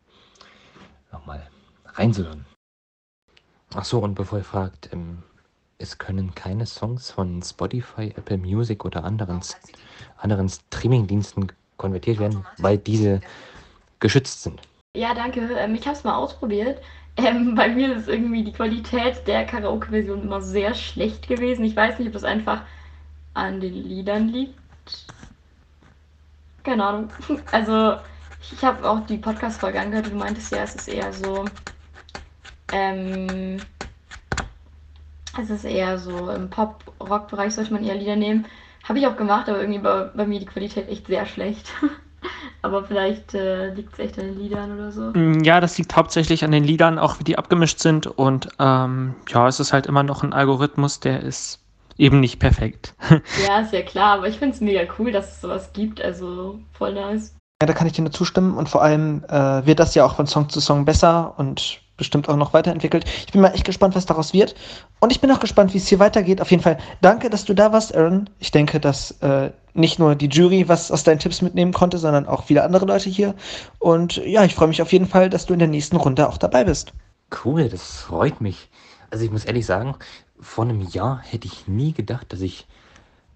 nochmal 1.11 1.47
reinzuhören. 1.85 2.45
Ach 3.75 3.85
so, 3.85 3.99
und 3.99 4.15
bevor 4.15 4.39
ihr 4.39 4.43
fragt, 4.43 4.89
ähm, 4.91 5.23
es 5.77 5.97
können 5.97 6.35
keine 6.35 6.65
Songs 6.65 7.11
von 7.11 7.41
Spotify, 7.41 8.13
Apple 8.15 8.37
Music 8.37 8.85
oder 8.85 9.03
anderen, 9.03 9.41
anderen 10.17 10.49
Streamingdiensten 10.49 11.51
konvertiert 11.77 12.19
werden, 12.19 12.45
weil 12.57 12.77
diese 12.77 13.21
geschützt 13.99 14.43
sind. 14.43 14.61
Ja, 14.95 15.13
danke. 15.13 15.41
Ähm, 15.53 15.75
ich 15.75 15.85
habe 15.87 15.95
es 15.95 16.03
mal 16.03 16.15
ausprobiert. 16.15 16.81
Ähm, 17.23 17.55
bei 17.55 17.69
mir 17.69 17.95
ist 17.95 18.07
irgendwie 18.07 18.43
die 18.43 18.51
Qualität 18.51 19.27
der 19.27 19.45
Karaoke-Version 19.45 20.23
immer 20.23 20.41
sehr 20.41 20.73
schlecht 20.73 21.27
gewesen. 21.27 21.63
Ich 21.65 21.75
weiß 21.75 21.99
nicht, 21.99 22.07
ob 22.07 22.13
das 22.13 22.23
einfach 22.23 22.63
an 23.34 23.60
den 23.60 23.73
Liedern 23.73 24.29
liegt. 24.29 24.57
Keine 26.63 26.86
Ahnung. 26.86 27.10
Also, 27.51 27.97
ich 28.51 28.63
habe 28.63 28.89
auch 28.89 29.05
die 29.05 29.17
Podcast-Folge 29.17 29.79
angehört 29.79 30.07
du 30.07 30.15
meintest 30.15 30.51
ja, 30.51 30.63
es 30.63 30.75
ist 30.75 30.88
eher 30.88 31.13
so. 31.13 31.45
Ähm, 32.71 33.57
es 35.39 35.49
ist 35.49 35.63
eher 35.63 35.97
so 35.97 36.29
im 36.31 36.49
Pop-Rock-Bereich 36.49 37.53
sollte 37.53 37.73
man 37.73 37.84
eher 37.84 37.95
Lieder 37.95 38.15
nehmen. 38.15 38.45
Habe 38.84 38.99
ich 38.99 39.07
auch 39.07 39.15
gemacht, 39.15 39.47
aber 39.47 39.60
irgendwie 39.62 39.84
war 39.84 40.05
bei 40.05 40.25
mir 40.25 40.39
die 40.39 40.45
Qualität 40.45 40.89
echt 40.89 41.07
sehr 41.07 41.25
schlecht. 41.25 41.71
aber 42.62 42.84
vielleicht 42.84 43.34
äh, 43.34 43.74
liegt 43.74 43.93
es 43.93 44.00
echt 44.00 44.19
an 44.19 44.26
den 44.26 44.38
Liedern 44.39 44.74
oder 44.74 44.91
so. 44.91 45.12
Mm, 45.13 45.43
Ja, 45.43 45.60
das 45.60 45.78
liegt 45.78 45.95
hauptsächlich 45.95 46.43
an 46.43 46.52
den 46.52 46.63
Liedern, 46.63 47.00
auch 47.00 47.19
wie 47.19 47.24
die 47.24 47.38
abgemischt 47.38 47.80
sind. 47.80 48.08
Und 48.08 48.50
ähm, 48.60 49.15
ja, 49.30 49.47
es 49.47 49.60
ist 49.60 49.74
halt 49.74 49.88
immer 49.88 50.04
noch 50.04 50.24
ein 50.24 50.34
Algorithmus, 50.34 51.00
der 51.00 51.21
ist 51.21 51.60
eben 51.97 52.19
nicht 52.19 52.39
perfekt. 52.39 52.93
Ja, 53.47 53.60
ist 53.62 53.74
ja 53.74 53.82
klar, 53.82 54.17
aber 54.17 54.28
ich 54.28 54.38
finde 54.38 54.56
es 54.56 54.62
mega 54.62 54.82
cool, 55.00 55.12
dass 55.12 55.34
es 55.34 55.41
sowas 55.41 55.71
gibt. 55.74 56.02
Also 56.02 56.60
voll 56.74 56.93
nice. 56.93 57.36
Ja, 57.62 57.67
da 57.67 57.74
kann 57.74 57.86
ich 57.88 57.93
dir 57.93 58.02
nur 58.02 58.12
zustimmen 58.12 58.56
und 58.58 58.69
vor 58.69 58.82
allem 58.82 59.24
äh, 59.26 59.65
wird 59.65 59.80
das 59.80 59.93
ja 59.93 60.04
auch 60.04 60.15
von 60.15 60.26
Song 60.26 60.50
zu 60.50 60.60
Song 60.60 60.86
besser 60.86 61.36
und 61.38 61.80
bestimmt 61.97 62.30
auch 62.30 62.36
noch 62.36 62.54
weiterentwickelt. 62.54 63.06
Ich 63.25 63.32
bin 63.32 63.41
mal 63.41 63.49
echt 63.49 63.65
gespannt, 63.65 63.95
was 63.95 64.06
daraus 64.06 64.34
wird. 64.34 64.56
Und 64.99 65.12
ich 65.12 65.21
bin 65.21 65.32
auch 65.32 65.39
gespannt, 65.39 65.73
wie 65.73 65.77
es 65.77 65.88
hier 65.88 65.99
weitergeht. 65.99 66.41
Auf 66.41 66.51
jeden 66.51 66.63
Fall 66.63 66.77
danke, 67.01 67.30
dass 67.30 67.45
du 67.45 67.54
da 67.54 67.71
warst, 67.71 67.95
Aaron. 67.95 68.30
Ich 68.39 68.51
denke, 68.51 68.80
dass 68.80 69.12
äh, 69.21 69.51
nicht 69.73 69.99
nur 69.99 70.15
die 70.15 70.27
Jury 70.27 70.67
was 70.67 70.91
aus 70.91 71.04
deinen 71.04 71.19
Tipps 71.19 71.41
mitnehmen 71.41 71.73
konnte, 71.73 71.97
sondern 71.97 72.27
auch 72.27 72.45
viele 72.45 72.63
andere 72.63 72.86
Leute 72.86 73.10
hier. 73.10 73.36
Und 73.80 74.17
ja, 74.17 74.43
ich 74.43 74.56
freue 74.56 74.67
mich 74.67 74.82
auf 74.82 74.91
jeden 74.91 75.08
Fall, 75.08 75.30
dass 75.30 75.45
du 75.45 75.54
in 75.54 75.60
der 75.60 75.67
nächsten 75.67 75.95
Runde 75.95 76.27
auch 76.27 76.38
dabei 76.38 76.63
bist. 76.63 76.93
Cool, 77.43 77.69
das 77.69 78.01
freut 78.01 78.41
mich. 78.41 78.69
Also 79.10 79.25
ich 79.25 79.32
muss 79.32 79.45
ehrlich 79.45 79.65
sagen, 79.65 79.95
vor 80.39 80.63
einem 80.63 80.82
Jahr 80.82 81.21
hätte 81.23 81.47
ich 81.47 81.67
nie 81.67 81.93
gedacht, 81.93 82.34
dass 82.34 82.41
ich 82.41 82.67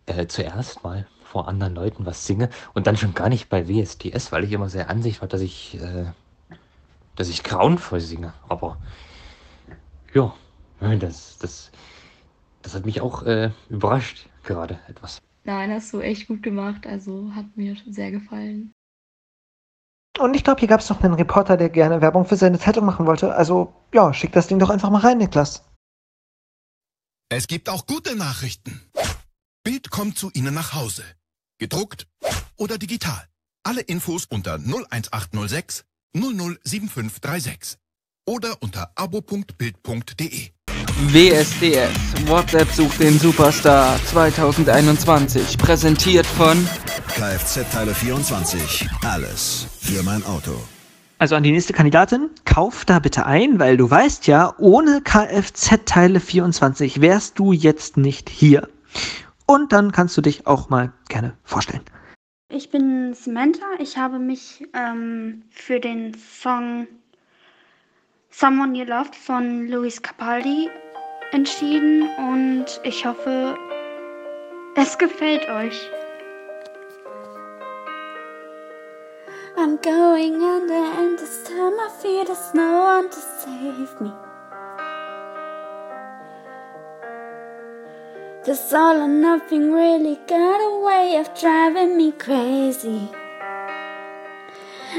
äh, 0.06 0.28
zuerst 0.28 0.84
mal 0.84 1.06
vor 1.24 1.48
anderen 1.48 1.76
Leuten 1.76 2.06
was 2.06 2.26
singe 2.26 2.50
und 2.74 2.88
dann 2.88 2.98
schon 2.98 3.13
gar 3.13 3.30
nicht 3.30 3.50
bei 3.50 3.68
WSDS, 3.68 4.32
weil 4.32 4.44
ich 4.44 4.52
immer 4.52 4.70
sehr 4.70 4.89
Ansicht 4.89 5.22
war, 5.22 5.28
dass 5.28 5.41
ich, 5.41 5.78
äh, 5.82 6.06
dass 7.15 7.30
ich 7.30 7.43
grauenvoll 7.43 7.99
singe. 7.99 8.34
Aber 8.47 8.78
ja, 10.13 10.34
das, 10.80 11.38
das, 11.39 11.71
das 12.62 12.73
hat 12.73 12.86
mich 12.86 13.01
auch 13.01 13.23
äh, 13.23 13.51
überrascht 13.69 14.28
gerade 14.43 14.80
etwas. 14.88 15.21
Nein, 15.43 15.71
hast 15.71 15.93
du 15.93 15.99
echt 16.01 16.28
gut 16.28 16.41
gemacht. 16.41 16.88
Also 16.88 17.32
hat 17.36 17.45
mir 17.56 17.75
sehr 17.88 18.12
gefallen. 18.12 18.73
Und 20.17 20.34
ich 20.34 20.43
glaube, 20.43 20.60
hier 20.60 20.69
gab 20.69 20.80
es 20.80 20.89
noch 20.89 21.01
einen 21.04 21.13
Reporter, 21.13 21.58
der 21.58 21.69
gerne 21.69 22.01
Werbung 22.01 22.25
für 22.25 22.38
seine 22.38 22.58
Zeitung 22.58 22.86
machen 22.86 23.06
wollte. 23.06 23.36
Also 23.36 23.73
ja, 23.93 24.13
schick 24.13 24.32
das 24.32 24.47
Ding 24.47 24.60
doch 24.60 24.69
einfach 24.69 24.89
mal 24.89 25.01
rein, 25.01 25.17
Niklas. 25.17 25.63
Es 27.30 27.47
gibt 27.47 27.69
auch 27.69 27.86
gute 27.86 28.15
Nachrichten. 28.15 28.82
Bild 29.63 29.89
kommt 29.89 30.17
zu 30.17 30.32
Ihnen 30.32 30.54
nach 30.54 30.73
Hause. 30.73 31.04
Gedruckt 31.58 32.08
oder 32.56 32.78
digital. 32.78 33.28
Alle 33.63 33.82
Infos 33.82 34.25
unter 34.25 34.56
01806 34.56 35.84
007536 36.15 37.78
oder 38.25 38.56
unter 38.62 38.91
abo.bild.de. 38.95 40.49
WSDS, 41.12 42.28
WhatsApp 42.28 42.71
sucht 42.71 43.01
den 43.01 43.19
Superstar 43.19 43.99
2021, 44.06 45.58
präsentiert 45.58 46.25
von 46.25 46.58
Kfz-Teile 47.10 47.93
24. 47.93 48.88
Alles 49.04 49.67
für 49.82 50.01
mein 50.04 50.23
Auto. 50.23 50.56
Also 51.17 51.36
an 51.36 51.43
die 51.43 51.51
nächste 51.51 51.73
Kandidatin, 51.73 52.30
kauf 52.45 52.86
da 52.86 52.99
bitte 52.99 53.25
ein, 53.25 53.60
weil 53.60 53.78
du 53.78 53.89
weißt 53.89 54.28
ja, 54.28 54.54
ohne 54.58 55.01
Kfz-Teile 55.01 56.21
24 56.21 57.01
wärst 57.01 57.39
du 57.39 57.51
jetzt 57.51 57.97
nicht 57.97 58.30
hier. 58.30 58.69
Und 59.45 59.73
dann 59.73 59.91
kannst 59.91 60.15
du 60.17 60.21
dich 60.21 60.47
auch 60.47 60.69
mal 60.69 60.93
gerne 61.10 61.38
vorstellen. 61.43 61.84
Ich 62.56 62.70
bin 62.70 63.13
Samantha. 63.13 63.65
Ich 63.80 63.98
habe 63.98 64.18
mich 64.18 64.65
ähm, 64.74 65.44
für 65.50 65.82
den 65.82 66.13
Song 66.13 66.88
Someone 68.30 68.78
You 68.78 68.86
Loved 68.86 69.13
von 69.13 69.68
Luis 69.68 70.02
Capaldi 70.02 70.70
entschieden 71.34 72.08
und 72.18 72.65
ich 72.84 73.06
hoffe, 73.06 73.58
es 74.78 74.98
gefällt 74.98 75.50
euch. 75.50 75.91
I'm 79.58 79.78
going 79.82 80.36
under, 80.36 80.98
and 80.98 81.20
this 81.20 81.44
time 81.44 81.74
I 81.78 81.89
fear 82.02 82.24
there's 82.24 82.54
no 82.54 82.86
one 82.86 83.10
to 83.10 83.20
save 83.20 84.00
me. 84.00 84.25
This 88.45 88.71
all 88.73 89.01
or 89.01 89.08
nothing 89.08 89.71
really 89.73 90.19
got 90.27 90.58
a 90.62 90.86
way 90.86 91.15
of 91.17 91.34
driving 91.34 91.97
me 91.97 92.12
crazy. 92.12 93.10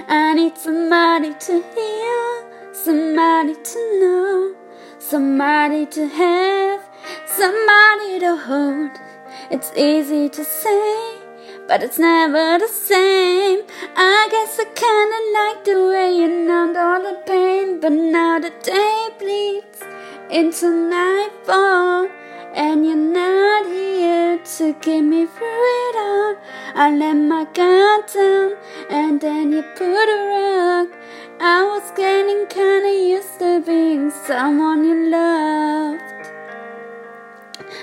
I 0.08 0.34
need 0.34 0.58
somebody 0.58 1.32
to 1.32 1.62
hear, 1.62 2.74
somebody 2.74 3.54
to 3.54 4.00
know, 4.00 4.54
somebody 4.98 5.86
to 5.86 6.08
have, 6.08 6.80
somebody 7.24 8.18
to 8.18 8.36
hold. 8.36 8.90
It's 9.52 9.70
easy 9.76 10.28
to 10.28 10.42
say, 10.42 11.18
but 11.68 11.84
it's 11.84 12.00
never 12.00 12.58
the 12.58 12.66
same. 12.66 13.60
I 13.96 14.26
guess 14.28 14.58
I 14.58 14.64
kinda 14.74 15.20
like 15.38 15.64
the 15.64 15.86
way 15.92 16.16
you 16.18 16.26
numbed 16.48 16.76
all 16.76 17.00
the 17.00 17.22
pain, 17.24 17.78
but 17.78 17.92
now 17.92 18.40
the 18.40 18.50
day 18.64 19.08
bleeds 19.20 19.80
into 20.30 20.68
nightfall, 20.90 22.08
and 22.56 22.86
you're 22.86 22.96
not 22.96 23.66
here 23.66 24.38
to 24.38 24.72
get 24.80 25.02
me 25.02 25.26
through 25.26 25.64
it 25.86 25.96
all. 25.96 26.36
I 26.74 26.90
let 26.90 27.14
my 27.14 27.44
guard 27.52 28.06
down, 28.14 28.56
and 28.88 29.20
then 29.20 29.52
you 29.52 29.62
put 29.76 30.08
a 30.16 30.20
rug. 30.32 30.88
I 31.38 31.64
was 31.64 31.90
getting 31.94 32.46
kinda 32.46 32.92
used 33.16 33.38
to 33.40 33.60
being 33.60 34.10
someone 34.10 34.84
you 34.88 35.10
loved. 35.10 36.02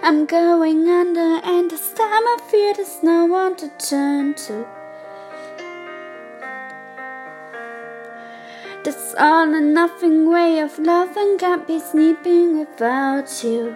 I'm 0.01 0.25
going 0.25 0.89
under, 0.89 1.39
and 1.43 1.69
this 1.69 1.93
time 1.93 2.25
I 2.33 2.37
fear 2.49 2.73
there's 2.73 3.03
no 3.03 3.25
one 3.25 3.55
to 3.57 3.69
turn 3.77 4.33
to. 4.45 4.65
This 8.83 9.13
all 9.19 9.55
or 9.55 9.61
nothing 9.61 10.29
way 10.31 10.59
of 10.59 10.79
loving 10.79 11.37
can't 11.37 11.67
be 11.67 11.79
sleeping 11.79 12.59
without 12.59 13.43
you. 13.43 13.75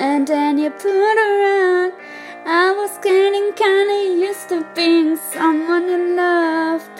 and 0.00 0.26
then 0.26 0.56
you 0.56 0.70
put 0.70 1.16
a 1.26 1.28
rug. 1.44 1.92
I 2.46 2.72
was 2.72 2.92
getting 3.02 3.52
kinda 3.52 3.98
used 4.26 4.48
to 4.48 4.66
being 4.74 5.16
someone 5.16 5.88
you 5.90 6.00
loved. 6.16 6.96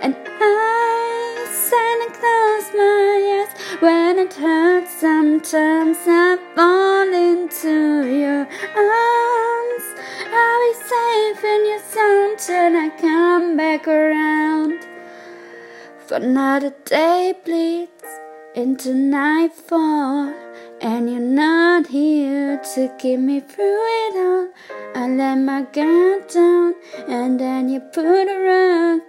And 0.00 0.16
I 0.40 1.46
stand 1.64 2.00
and 2.04 2.14
close 2.20 2.68
my 2.80 2.96
eyes 3.36 3.52
when 3.82 4.18
it 4.24 4.32
hurts. 4.32 4.92
Sometimes 5.06 5.98
I 6.06 6.38
fall 6.56 7.12
into 7.28 7.76
your 8.22 8.42
arms. 8.96 9.86
I'll 10.40 10.60
be 10.66 10.74
safe 10.92 11.44
in 11.54 11.60
your 11.70 11.82
zone 11.94 12.34
till 12.46 12.74
I 12.84 12.88
come 13.06 13.58
back 13.58 13.86
around. 13.86 14.78
For 16.06 16.14
another 16.14 16.72
day 16.86 17.34
bleeds 17.44 18.10
into 18.54 18.94
nightfall, 18.94 20.32
and 20.82 21.10
you're 21.10 21.20
not 21.20 21.86
here 21.86 22.58
to 22.74 22.90
get 22.98 23.18
me 23.18 23.40
through 23.40 23.82
it 24.04 24.14
all. 24.16 24.48
I 24.94 25.08
let 25.08 25.36
my 25.36 25.62
guard 25.62 26.28
down, 26.28 26.74
and 27.06 27.38
then 27.38 27.68
you 27.68 27.80
put 27.80 28.26
a 28.36 28.38
rug. 28.48 29.00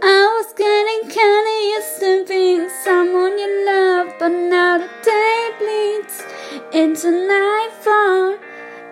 I 0.00 0.18
was 0.34 0.52
getting 0.54 1.10
kinda 1.10 1.54
used 1.76 2.00
to 2.00 2.24
being 2.28 2.68
someone 2.84 3.36
you 3.36 3.50
love, 3.66 4.14
but 4.20 4.28
now 4.28 4.78
the 4.78 4.88
day 5.02 5.50
bleeds 5.58 6.22
into 6.72 7.10
nightfall, 7.10 8.38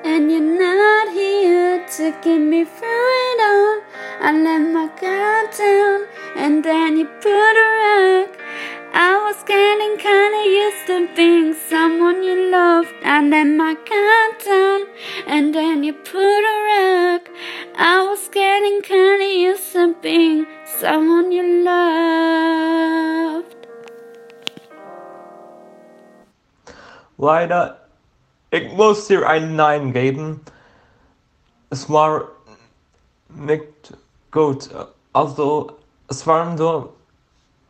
and 0.05 0.31
you're 0.31 0.41
not 0.41 1.09
here 1.13 1.87
to 1.97 2.11
get 2.23 2.39
me 2.39 2.65
through 2.65 3.11
it 3.31 3.41
all. 3.51 3.81
I 4.21 4.33
let 4.33 4.63
my 4.77 4.89
guard 5.01 5.51
down, 5.57 6.07
and 6.35 6.65
then 6.65 6.97
you 6.97 7.07
put 7.23 7.55
a 7.65 7.69
rug. 7.83 8.46
I 8.93 9.13
was 9.27 9.43
getting 9.45 9.97
kinda 9.99 10.43
used 10.65 10.87
to 10.87 11.09
being 11.15 11.55
someone 11.55 12.23
you 12.23 12.51
loved. 12.51 12.97
and 13.07 13.33
then 13.33 13.57
my 13.57 13.75
guard 13.75 14.35
down, 14.45 14.87
and 15.27 15.55
then 15.55 15.85
you 15.85 15.93
put 15.93 16.43
a 16.55 16.57
rug. 16.71 17.23
I 17.79 18.03
was 18.03 18.29
getting 18.29 18.83
kinda 18.83 19.25
used 19.25 19.73
to 19.73 19.95
being 20.03 20.47
someone 20.81 21.31
you 21.31 21.45
loved. 21.65 23.55
Leider, 27.17 27.79
ich 28.51 28.73
muss 28.73 29.07
dir 29.07 29.27
ein 29.27 29.57
Nein 29.57 29.93
geben. 29.93 30.41
Es 31.71 31.89
war 31.89 32.29
nicht 33.31 33.95
gut. 34.31 34.69
Also, 35.13 35.79
es 36.09 36.27
waren 36.27 36.59
so 36.59 36.96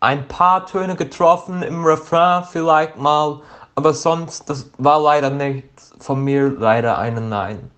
ein 0.00 0.28
paar 0.28 0.66
Töne 0.66 0.96
getroffen 0.96 1.62
im 1.62 1.84
Refrain 1.84 2.44
vielleicht 2.44 2.96
mal, 2.96 3.40
aber 3.74 3.94
sonst, 3.94 4.48
das 4.48 4.70
war 4.78 5.00
leider 5.00 5.30
nicht 5.30 5.68
von 5.98 6.22
mir 6.22 6.48
leider 6.48 6.98
ein 6.98 7.28
Nein. 7.28 7.70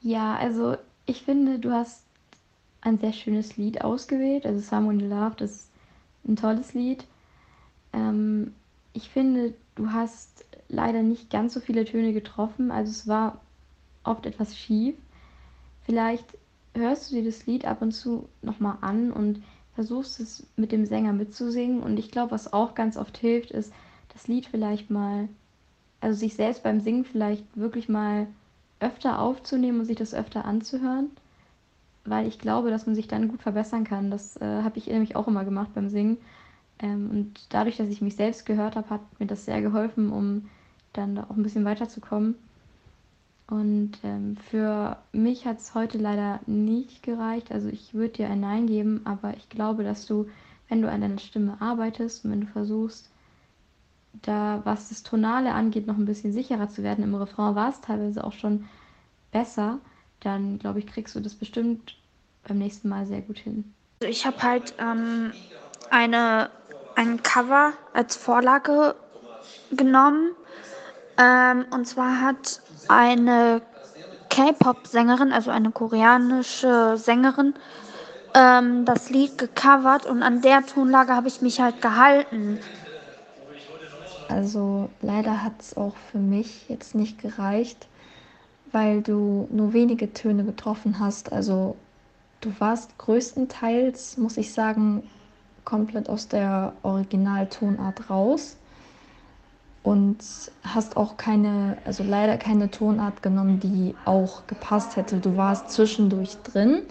Ja, 0.00 0.36
also 0.36 0.76
ich 1.06 1.22
finde, 1.22 1.58
du 1.58 1.72
hast 1.72 2.04
ein 2.80 2.98
sehr 2.98 3.12
schönes 3.12 3.56
Lied 3.56 3.82
ausgewählt. 3.82 4.46
Also 4.46 4.60
Someone 4.60 5.02
You 5.02 5.08
Loved 5.08 5.40
ist 5.40 5.70
ein 6.26 6.36
tolles 6.36 6.74
Lied. 6.74 7.04
Ähm, 7.92 8.54
ich 8.92 9.10
finde, 9.10 9.54
du 9.74 9.90
hast 9.90 10.44
leider 10.68 11.02
nicht 11.02 11.30
ganz 11.30 11.54
so 11.54 11.60
viele 11.60 11.84
Töne 11.84 12.12
getroffen. 12.12 12.70
Also 12.70 12.90
es 12.90 13.08
war 13.08 13.40
oft 14.04 14.26
etwas 14.26 14.56
schief. 14.56 14.94
Vielleicht 15.84 16.38
hörst 16.74 17.10
du 17.10 17.16
dir 17.16 17.24
das 17.24 17.46
Lied 17.46 17.64
ab 17.64 17.82
und 17.82 17.92
zu 17.92 18.28
nochmal 18.42 18.78
an 18.80 19.12
und 19.12 19.42
versuchst 19.74 20.20
es 20.20 20.46
mit 20.56 20.72
dem 20.72 20.86
Sänger 20.86 21.12
mitzusingen. 21.12 21.82
Und 21.82 21.98
ich 21.98 22.10
glaube, 22.10 22.32
was 22.32 22.52
auch 22.52 22.74
ganz 22.74 22.96
oft 22.96 23.16
hilft, 23.18 23.50
ist, 23.50 23.72
das 24.12 24.28
Lied 24.28 24.46
vielleicht 24.46 24.90
mal, 24.90 25.28
also 26.00 26.18
sich 26.18 26.34
selbst 26.34 26.62
beim 26.62 26.80
Singen 26.80 27.04
vielleicht 27.04 27.44
wirklich 27.56 27.88
mal 27.88 28.26
öfter 28.80 29.20
aufzunehmen 29.20 29.80
und 29.80 29.86
sich 29.86 29.96
das 29.96 30.14
öfter 30.14 30.44
anzuhören. 30.44 31.10
Weil 32.04 32.26
ich 32.26 32.38
glaube, 32.38 32.70
dass 32.70 32.86
man 32.86 32.94
sich 32.94 33.08
dann 33.08 33.28
gut 33.28 33.42
verbessern 33.42 33.84
kann. 33.84 34.10
Das 34.10 34.36
äh, 34.38 34.62
habe 34.62 34.78
ich 34.78 34.86
nämlich 34.86 35.16
auch 35.16 35.28
immer 35.28 35.44
gemacht 35.44 35.70
beim 35.74 35.88
Singen. 35.88 36.18
Ähm, 36.78 37.10
und 37.10 37.46
dadurch, 37.50 37.76
dass 37.76 37.88
ich 37.88 38.00
mich 38.00 38.16
selbst 38.16 38.46
gehört 38.46 38.76
habe, 38.76 38.90
hat 38.90 39.20
mir 39.20 39.26
das 39.26 39.44
sehr 39.44 39.60
geholfen, 39.60 40.10
um 40.10 40.48
dann 40.92 41.14
da 41.14 41.24
auch 41.24 41.36
ein 41.36 41.42
bisschen 41.42 41.64
weiterzukommen. 41.64 42.34
Und 43.50 43.98
ähm, 44.04 44.36
für 44.48 44.96
mich 45.12 45.44
hat 45.44 45.58
es 45.58 45.74
heute 45.74 45.98
leider 45.98 46.38
nicht 46.46 47.02
gereicht. 47.02 47.50
Also 47.50 47.68
ich 47.68 47.94
würde 47.94 48.14
dir 48.14 48.28
ein 48.28 48.40
Nein 48.40 48.68
geben, 48.68 49.00
aber 49.04 49.36
ich 49.36 49.48
glaube, 49.48 49.82
dass 49.82 50.06
du, 50.06 50.28
wenn 50.68 50.82
du 50.82 50.90
an 50.90 51.00
deiner 51.00 51.18
Stimme 51.18 51.56
arbeitest 51.60 52.24
und 52.24 52.30
wenn 52.30 52.40
du 52.42 52.46
versuchst, 52.46 53.10
da, 54.22 54.60
was 54.64 54.88
das 54.88 55.02
Tonale 55.02 55.52
angeht, 55.52 55.86
noch 55.86 55.96
ein 55.96 56.04
bisschen 56.04 56.32
sicherer 56.32 56.68
zu 56.68 56.82
werden, 56.82 57.04
im 57.04 57.14
Refrain 57.14 57.54
war 57.54 57.70
es 57.70 57.80
teilweise 57.80 58.24
auch 58.24 58.32
schon 58.32 58.68
besser, 59.32 59.78
dann 60.20 60.58
glaube 60.58 60.78
ich, 60.78 60.86
kriegst 60.86 61.14
du 61.14 61.20
das 61.20 61.34
bestimmt 61.34 61.96
beim 62.46 62.58
nächsten 62.58 62.88
Mal 62.88 63.06
sehr 63.06 63.20
gut 63.20 63.38
hin. 63.38 63.72
Also 64.00 64.10
ich 64.10 64.26
habe 64.26 64.42
halt 64.42 64.74
ähm, 64.78 65.32
eine, 65.90 66.50
ein 66.94 67.22
Cover 67.22 67.72
als 67.94 68.16
Vorlage 68.16 68.94
genommen. 69.70 70.30
Ähm, 71.18 71.66
und 71.70 71.86
zwar 71.86 72.20
hat 72.20 72.62
eine 72.90 73.62
K-Pop-Sängerin, 74.30 75.32
also 75.32 75.50
eine 75.50 75.70
koreanische 75.70 76.96
Sängerin, 76.96 77.54
ähm, 78.34 78.84
das 78.84 79.10
Lied 79.10 79.38
gecovert 79.38 80.06
und 80.06 80.22
an 80.22 80.40
der 80.42 80.66
Tonlage 80.66 81.14
habe 81.14 81.28
ich 81.28 81.40
mich 81.42 81.60
halt 81.60 81.80
gehalten. 81.80 82.60
Also 84.28 84.90
leider 85.00 85.42
hat 85.42 85.60
es 85.60 85.76
auch 85.76 85.96
für 85.96 86.18
mich 86.18 86.68
jetzt 86.68 86.94
nicht 86.94 87.18
gereicht, 87.18 87.88
weil 88.72 89.02
du 89.02 89.48
nur 89.50 89.72
wenige 89.72 90.12
Töne 90.12 90.44
getroffen 90.44 91.00
hast. 91.00 91.32
Also 91.32 91.76
du 92.40 92.52
warst 92.60 92.96
größtenteils, 92.98 94.16
muss 94.18 94.36
ich 94.36 94.52
sagen, 94.52 95.02
komplett 95.64 96.08
aus 96.08 96.28
der 96.28 96.74
Originaltonart 96.82 98.08
raus 98.10 98.59
und 99.82 100.18
hast 100.62 100.96
auch 100.96 101.16
keine, 101.16 101.78
also 101.84 102.02
leider 102.02 102.36
keine 102.36 102.70
Tonart 102.70 103.22
genommen, 103.22 103.60
die 103.60 103.94
auch 104.04 104.46
gepasst 104.46 104.96
hätte. 104.96 105.18
Du 105.18 105.36
warst 105.36 105.70
zwischendurch 105.70 106.36
drin 106.42 106.82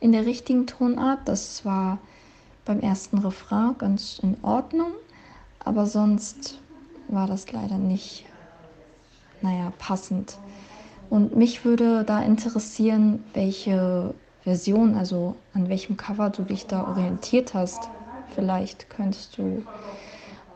in 0.00 0.12
der 0.12 0.24
richtigen 0.24 0.66
Tonart. 0.66 1.20
Das 1.26 1.64
war 1.64 1.98
beim 2.64 2.80
ersten 2.80 3.18
Refrain 3.18 3.76
ganz 3.78 4.18
in 4.22 4.36
Ordnung, 4.42 4.92
aber 5.60 5.86
sonst 5.86 6.58
war 7.08 7.26
das 7.26 7.50
leider 7.52 7.78
nicht, 7.78 8.24
naja, 9.40 9.72
passend. 9.78 10.38
Und 11.10 11.36
mich 11.36 11.64
würde 11.64 12.04
da 12.04 12.22
interessieren, 12.22 13.24
welche 13.32 14.14
Version, 14.42 14.94
also 14.94 15.36
an 15.54 15.68
welchem 15.68 15.96
Cover 15.96 16.30
du 16.30 16.42
dich 16.42 16.66
da 16.66 16.86
orientiert 16.86 17.54
hast. 17.54 17.88
Vielleicht 18.34 18.90
könntest 18.90 19.38
du 19.38 19.62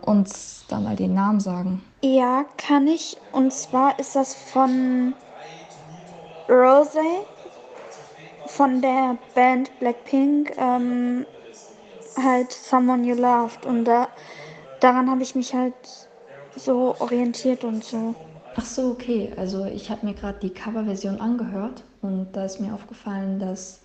uns 0.03 0.65
da 0.69 0.81
mal 0.81 0.97
den 0.97 1.15
Namen 1.15 1.41
sagen. 1.41 1.83
Ja, 2.03 2.45
kann 2.57 2.87
ich. 2.87 3.17
Und 3.33 3.53
zwar 3.53 3.99
ist 3.99 4.17
das 4.17 4.35
von 4.35 5.15
Rose, 6.49 7.01
von 8.47 8.83
der 8.83 9.17
Band 9.35 9.79
Blackpink, 9.79 10.53
ähm, 10.57 11.27
halt 12.17 12.53
Someone 12.53 13.07
You 13.07 13.15
Loved. 13.15 13.65
Und 13.67 13.85
da, 13.85 14.09
daran 14.81 15.11
habe 15.11 15.23
ich 15.23 15.35
mich 15.35 15.55
halt 15.55 15.75
so 16.57 16.95
orientiert 16.99 17.65
und 17.65 17.85
so. 17.85 18.15
Ach 18.55 18.67
so, 18.67 18.91
okay. 18.91 19.33
Also 19.37 19.65
ich 19.65 19.91
habe 19.91 20.05
mir 20.07 20.15
gerade 20.15 20.39
die 20.41 20.53
Coverversion 20.53 21.21
angehört 21.21 21.85
und 22.03 22.33
da 22.33 22.45
ist 22.45 22.61
mir 22.61 22.75
aufgefallen, 22.75 23.39
dass 23.39 23.81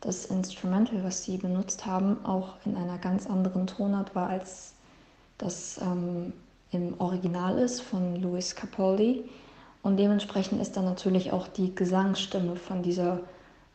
das 0.00 0.26
Instrumental, 0.26 1.04
was 1.04 1.24
sie 1.24 1.38
benutzt 1.38 1.86
haben, 1.86 2.24
auch 2.24 2.56
in 2.64 2.76
einer 2.76 2.98
ganz 2.98 3.26
anderen 3.26 3.66
Tonart 3.66 4.14
war, 4.14 4.28
als 4.28 4.74
das 5.38 5.80
ähm, 5.82 6.32
im 6.70 7.00
Original 7.00 7.58
ist 7.58 7.80
von 7.80 8.16
Louis 8.16 8.54
Capaldi. 8.54 9.24
Und 9.82 9.96
dementsprechend 9.96 10.60
ist 10.60 10.76
dann 10.76 10.84
natürlich 10.84 11.32
auch 11.32 11.48
die 11.48 11.74
Gesangsstimme 11.74 12.56
von 12.56 12.82
dieser 12.82 13.20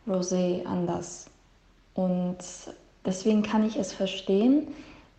Rosé 0.07 0.66
anders. 0.66 1.30
Und 1.93 2.38
deswegen 3.05 3.41
kann 3.41 3.66
ich 3.66 3.78
es 3.78 3.93
verstehen, 3.93 4.68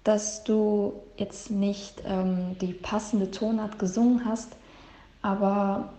dass 0.05 0.45
du 0.45 0.92
jetzt 1.16 1.51
nicht 1.51 2.03
ähm, 2.07 2.57
die 2.61 2.74
passende 2.74 3.30
Tonart 3.30 3.78
gesungen 3.78 4.24
hast, 4.26 4.55
aber 5.22 5.95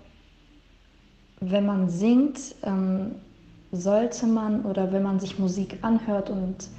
wenn 1.39 1.65
man 1.65 1.89
singt, 1.89 2.39
ähm, 2.63 3.15
sollte 3.71 4.27
man 4.27 4.63
oder 4.63 4.91
wenn 4.93 5.01
man 5.01 5.19
sich 5.19 5.39
Musik 5.39 5.79
anhört 5.81 6.29
und 6.29 6.69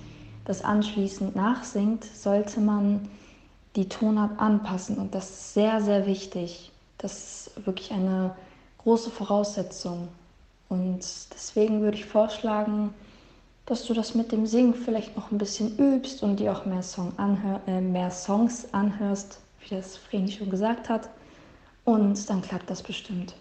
das 0.45 0.63
anschließend 0.63 1.35
nachsingt, 1.35 2.05
sollte 2.05 2.61
man 2.61 3.09
die 3.77 3.89
Tonart 3.89 4.41
anpassen 4.41 4.97
und 4.97 5.15
das 5.15 5.29
ist 5.29 5.55
sehr, 5.55 5.81
sehr 5.81 6.07
wichtig. 6.07 6.73
Das 6.99 7.13
ist 7.13 7.67
wirklich 7.67 7.93
eine 7.93 8.35
große 8.79 9.11
Voraussetzung. 9.11 10.09
Und 10.69 11.01
deswegen 11.33 11.83
würde 11.83 11.99
ich 11.99 12.07
vorschlagen, 12.07 12.95
dass 13.67 13.85
du 13.85 13.95
das 13.95 14.15
mit 14.15 14.33
dem 14.33 14.47
Singen 14.47 14.75
vielleicht 14.75 15.17
noch 15.17 15.31
ein 15.31 15.39
bisschen 15.39 15.77
übst 15.79 16.23
und 16.23 16.41
dir 16.41 16.53
auch 16.53 16.65
mehr, 16.65 16.83
Song 16.83 17.13
anhör, 17.19 17.61
äh, 17.67 17.81
mehr 17.81 18.11
Songs 18.11 18.67
anhörst, 18.73 19.41
wie 19.61 19.75
das 19.75 19.97
Vreni 19.97 20.33
schon 20.33 20.51
gesagt 20.51 20.89
hat. 20.89 21.09
Und 21.85 22.29
dann 22.31 22.43
klappt 22.43 22.71
das 22.71 22.83
bestimmt. 22.83 23.35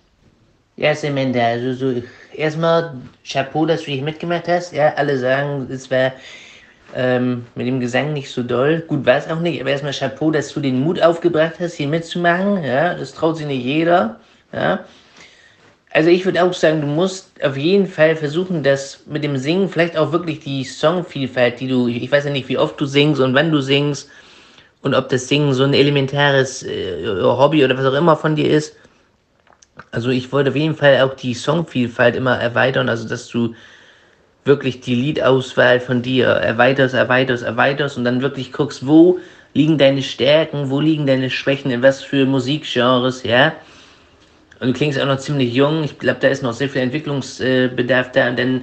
Ja, 0.77 0.93
Samantha, 0.93 1.39
also 1.39 1.73
so 1.73 2.01
erstmal 2.33 2.95
Chapeau, 3.23 3.65
dass 3.65 3.83
du 3.83 3.91
dich 3.91 4.01
mitgemacht 4.01 4.47
hast. 4.47 4.73
Ja, 4.73 4.93
alle 4.95 5.17
sagen, 5.17 5.67
es 5.69 5.89
war 5.89 6.11
ähm, 6.93 7.45
mit 7.55 7.67
dem 7.67 7.79
Gesang 7.79 8.13
nicht 8.13 8.31
so 8.31 8.43
doll. 8.43 8.83
Gut 8.87 9.05
war 9.05 9.17
es 9.17 9.27
auch 9.27 9.39
nicht, 9.39 9.59
aber 9.59 9.71
erstmal 9.71 9.93
Chapeau, 9.93 10.31
dass 10.31 10.53
du 10.53 10.59
den 10.59 10.81
Mut 10.81 11.01
aufgebracht 11.01 11.55
hast, 11.59 11.73
hier 11.73 11.87
mitzumachen. 11.87 12.63
Ja, 12.63 12.93
das 12.93 13.13
traut 13.13 13.37
sich 13.37 13.47
nicht 13.47 13.63
jeder. 13.63 14.19
Ja. 14.53 14.85
Also 15.91 16.09
ich 16.09 16.25
würde 16.25 16.43
auch 16.43 16.53
sagen, 16.53 16.81
du 16.81 16.87
musst 16.87 17.31
auf 17.41 17.55
jeden 17.55 17.87
Fall 17.87 18.17
versuchen, 18.17 18.63
dass 18.63 19.05
mit 19.05 19.23
dem 19.23 19.37
Singen 19.37 19.69
vielleicht 19.69 19.97
auch 19.97 20.11
wirklich 20.11 20.41
die 20.41 20.65
Songvielfalt, 20.65 21.61
die 21.61 21.69
du, 21.69 21.87
ich 21.87 22.11
weiß 22.11 22.25
ja 22.25 22.31
nicht, 22.31 22.49
wie 22.49 22.57
oft 22.57 22.79
du 22.79 22.85
singst 22.85 23.21
und 23.21 23.33
wann 23.33 23.49
du 23.49 23.61
singst 23.61 24.09
und 24.81 24.93
ob 24.93 25.07
das 25.07 25.29
Singen 25.29 25.53
so 25.53 25.63
ein 25.63 25.73
elementares 25.73 26.63
äh, 26.63 27.07
Hobby 27.07 27.63
oder 27.63 27.77
was 27.77 27.85
auch 27.85 27.97
immer 27.97 28.17
von 28.17 28.35
dir 28.35 28.49
ist. 28.49 28.75
Also 29.91 30.09
ich 30.09 30.31
wollte 30.31 30.49
auf 30.49 30.55
jeden 30.55 30.75
Fall 30.75 31.01
auch 31.01 31.13
die 31.13 31.33
Songvielfalt 31.33 32.15
immer 32.15 32.37
erweitern, 32.37 32.89
also 32.89 33.07
dass 33.07 33.29
du 33.29 33.55
wirklich 34.45 34.79
die 34.79 34.95
Liedauswahl 34.95 35.79
von 35.79 36.01
dir 36.01 36.27
erweiterst, 36.27 36.93
erweiterst, 36.93 37.43
erweiterst 37.43 37.97
und 37.97 38.05
dann 38.05 38.21
wirklich 38.21 38.53
guckst, 38.53 38.87
wo 38.87 39.19
liegen 39.53 39.77
deine 39.77 40.03
Stärken, 40.03 40.69
wo 40.69 40.79
liegen 40.79 41.07
deine 41.07 41.29
Schwächen, 41.29 41.71
in 41.71 41.81
was 41.81 42.03
für 42.03 42.25
Musikgenres, 42.25 43.23
ja. 43.23 43.53
Und 44.59 44.67
du 44.67 44.73
klingst 44.73 44.99
auch 44.99 45.05
noch 45.05 45.17
ziemlich 45.17 45.53
jung. 45.53 45.83
Ich 45.83 45.99
glaube, 45.99 46.19
da 46.21 46.29
ist 46.29 46.43
noch 46.43 46.53
sehr 46.53 46.69
viel 46.69 46.81
Entwicklungsbedarf 46.81 48.11
da. 48.11 48.29
Und 48.29 48.39
dann 48.39 48.61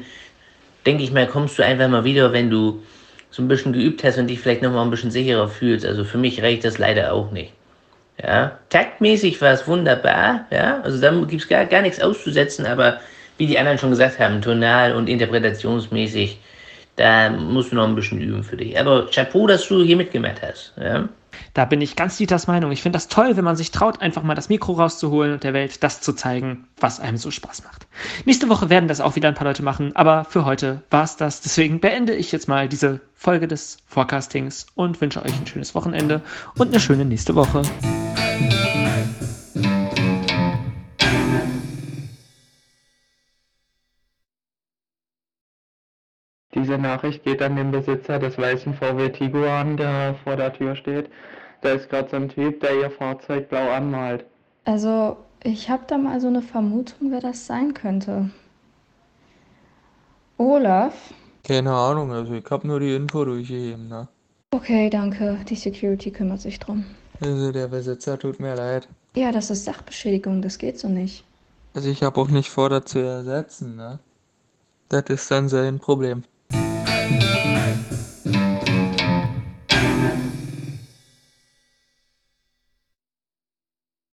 denke 0.87 1.03
ich 1.03 1.13
mal, 1.13 1.27
kommst 1.27 1.59
du 1.59 1.65
einfach 1.65 1.89
mal 1.89 2.05
wieder, 2.05 2.33
wenn 2.33 2.49
du 2.49 2.83
so 3.31 3.43
ein 3.43 3.49
bisschen 3.49 3.73
geübt 3.73 4.03
hast 4.05 4.19
und 4.19 4.29
dich 4.29 4.41
vielleicht 4.41 4.63
noch 4.63 4.73
mal 4.73 4.83
ein 4.83 4.91
bisschen 4.91 5.11
sicherer 5.11 5.49
fühlst. 5.49 5.85
Also 5.85 6.05
für 6.05 6.19
mich 6.19 6.43
reicht 6.43 6.65
das 6.65 6.79
leider 6.79 7.13
auch 7.13 7.31
nicht. 7.31 7.53
Ja, 8.23 8.59
taktmäßig 8.69 9.41
war 9.41 9.53
es 9.53 9.67
wunderbar, 9.67 10.47
ja, 10.51 10.81
also 10.83 11.01
da 11.01 11.11
gibt 11.11 11.43
es 11.43 11.49
gar, 11.49 11.65
gar 11.65 11.83
nichts 11.83 12.01
auszusetzen, 12.01 12.67
aber 12.67 13.01
wie 13.39 13.47
die 13.47 13.59
anderen 13.59 13.79
schon 13.79 13.91
gesagt 13.91 14.19
haben, 14.19 14.41
tonal 14.41 14.95
und 14.95 15.09
interpretationsmäßig, 15.09 16.39
da 16.97 17.31
musst 17.31 17.73
du 17.73 17.77
noch 17.77 17.89
ein 17.89 17.95
bisschen 17.95 18.21
üben 18.21 18.45
für 18.45 18.57
dich. 18.57 18.79
Aber 18.79 19.07
Chapeau, 19.11 19.47
dass 19.47 19.67
du 19.67 19.83
hier 19.83 19.97
mitgemacht 19.97 20.43
hast, 20.43 20.75
ja. 20.81 21.09
Da 21.55 21.65
bin 21.65 21.81
ich 21.81 21.97
ganz 21.97 22.17
Dieters 22.17 22.47
Meinung. 22.47 22.73
Ich 22.73 22.83
finde 22.83 22.97
das 22.97 23.09
toll, 23.09 23.37
wenn 23.37 23.45
man 23.45 23.57
sich 23.57 23.71
traut, 23.71 24.01
einfach 24.01 24.23
mal 24.23 24.35
das 24.35 24.49
Mikro 24.49 24.73
rauszuholen 24.73 25.35
und 25.35 25.45
der 25.45 25.55
Welt 25.55 25.83
das 25.83 26.01
zu 26.01 26.13
zeigen, 26.13 26.69
was 26.79 27.01
einem 27.01 27.17
so 27.17 27.31
Spaß 27.31 27.65
macht. 27.65 27.87
Nächste 28.25 28.49
Woche 28.49 28.71
werden 28.71 28.89
das 28.89 29.01
auch 29.01 29.17
wieder 29.17 29.29
ein 29.29 29.35
paar 29.35 29.47
Leute 29.47 29.63
machen, 29.63 29.95
aber 29.95 30.25
für 30.25 30.45
heute 30.45 30.83
war 30.91 31.05
es 31.05 31.17
das. 31.17 31.41
Deswegen 31.41 31.81
beende 31.81 32.15
ich 32.15 32.33
jetzt 32.33 32.49
mal 32.49 32.69
diese 32.69 33.01
Folge 33.15 33.49
des 33.49 33.79
Forecastings 33.87 34.67
und 34.75 35.01
wünsche 35.01 35.23
euch 35.23 35.33
ein 35.33 35.47
schönes 35.47 35.75
Wochenende 35.75 36.23
und 36.57 36.69
eine 36.69 36.81
schöne 36.81 37.05
nächste 37.05 37.35
Woche. 37.35 37.63
Diese 46.55 46.77
Nachricht 46.77 47.25
geht 47.25 47.41
an 47.41 47.57
den 47.57 47.71
Besitzer 47.71 48.19
des 48.19 48.37
weißen 48.37 48.75
VW 48.75 49.09
Tiguan, 49.09 49.77
der 49.77 50.15
vor 50.23 50.37
der 50.37 50.53
Tür 50.53 50.77
steht. 50.77 51.09
Da 51.63 51.71
ist 51.71 51.89
gerade 51.89 52.11
so 52.11 52.17
ein 52.17 52.29
Typ, 52.29 52.61
der 52.61 52.79
ihr 52.79 52.91
Fahrzeug 52.91 53.49
blau 53.49 53.71
anmalt. 53.71 54.27
Also, 54.65 55.17
ich 55.43 55.71
habe 55.71 55.85
da 55.87 55.97
mal 55.97 56.21
so 56.21 56.29
eine 56.29 56.43
Vermutung, 56.43 57.11
wer 57.11 57.21
das 57.21 57.47
sein 57.47 57.73
könnte. 57.73 58.31
Olaf? 60.37 61.15
Keine 61.45 61.73
Ahnung, 61.73 62.13
also 62.13 62.35
ich 62.35 62.45
habe 62.51 62.67
nur 62.67 62.81
die 62.81 62.95
Info 62.95 63.25
durchgegeben, 63.25 63.89
ne? 63.89 64.09
Okay, 64.51 64.91
danke. 64.91 65.39
Die 65.49 65.57
Security 65.57 66.11
kümmert 66.11 66.41
sich 66.41 66.59
drum. 66.59 66.85
Also 67.21 67.53
der 67.53 67.69
Besitzer 67.69 68.19
tut 68.19 68.39
mir 68.41 68.55
leid. 68.55 68.89
Ja, 69.15 69.33
das 69.33 69.51
ist 69.51 69.65
Sachbeschädigung, 69.65 70.43
das 70.43 70.59
geht 70.59 70.79
so 70.79 70.89
nicht. 70.89 71.25
Also 71.75 71.89
ich 71.89 72.03
habe 72.03 72.21
auch 72.21 72.29
nicht 72.29 72.51
vor, 72.51 72.69
das 72.69 72.85
zu 72.85 72.99
ersetzen, 72.99 73.77
ne? 73.77 73.99
Das 74.89 75.05
ist 75.09 75.31
dann 75.31 75.49
sein 75.49 75.79
Problem. 75.79 76.25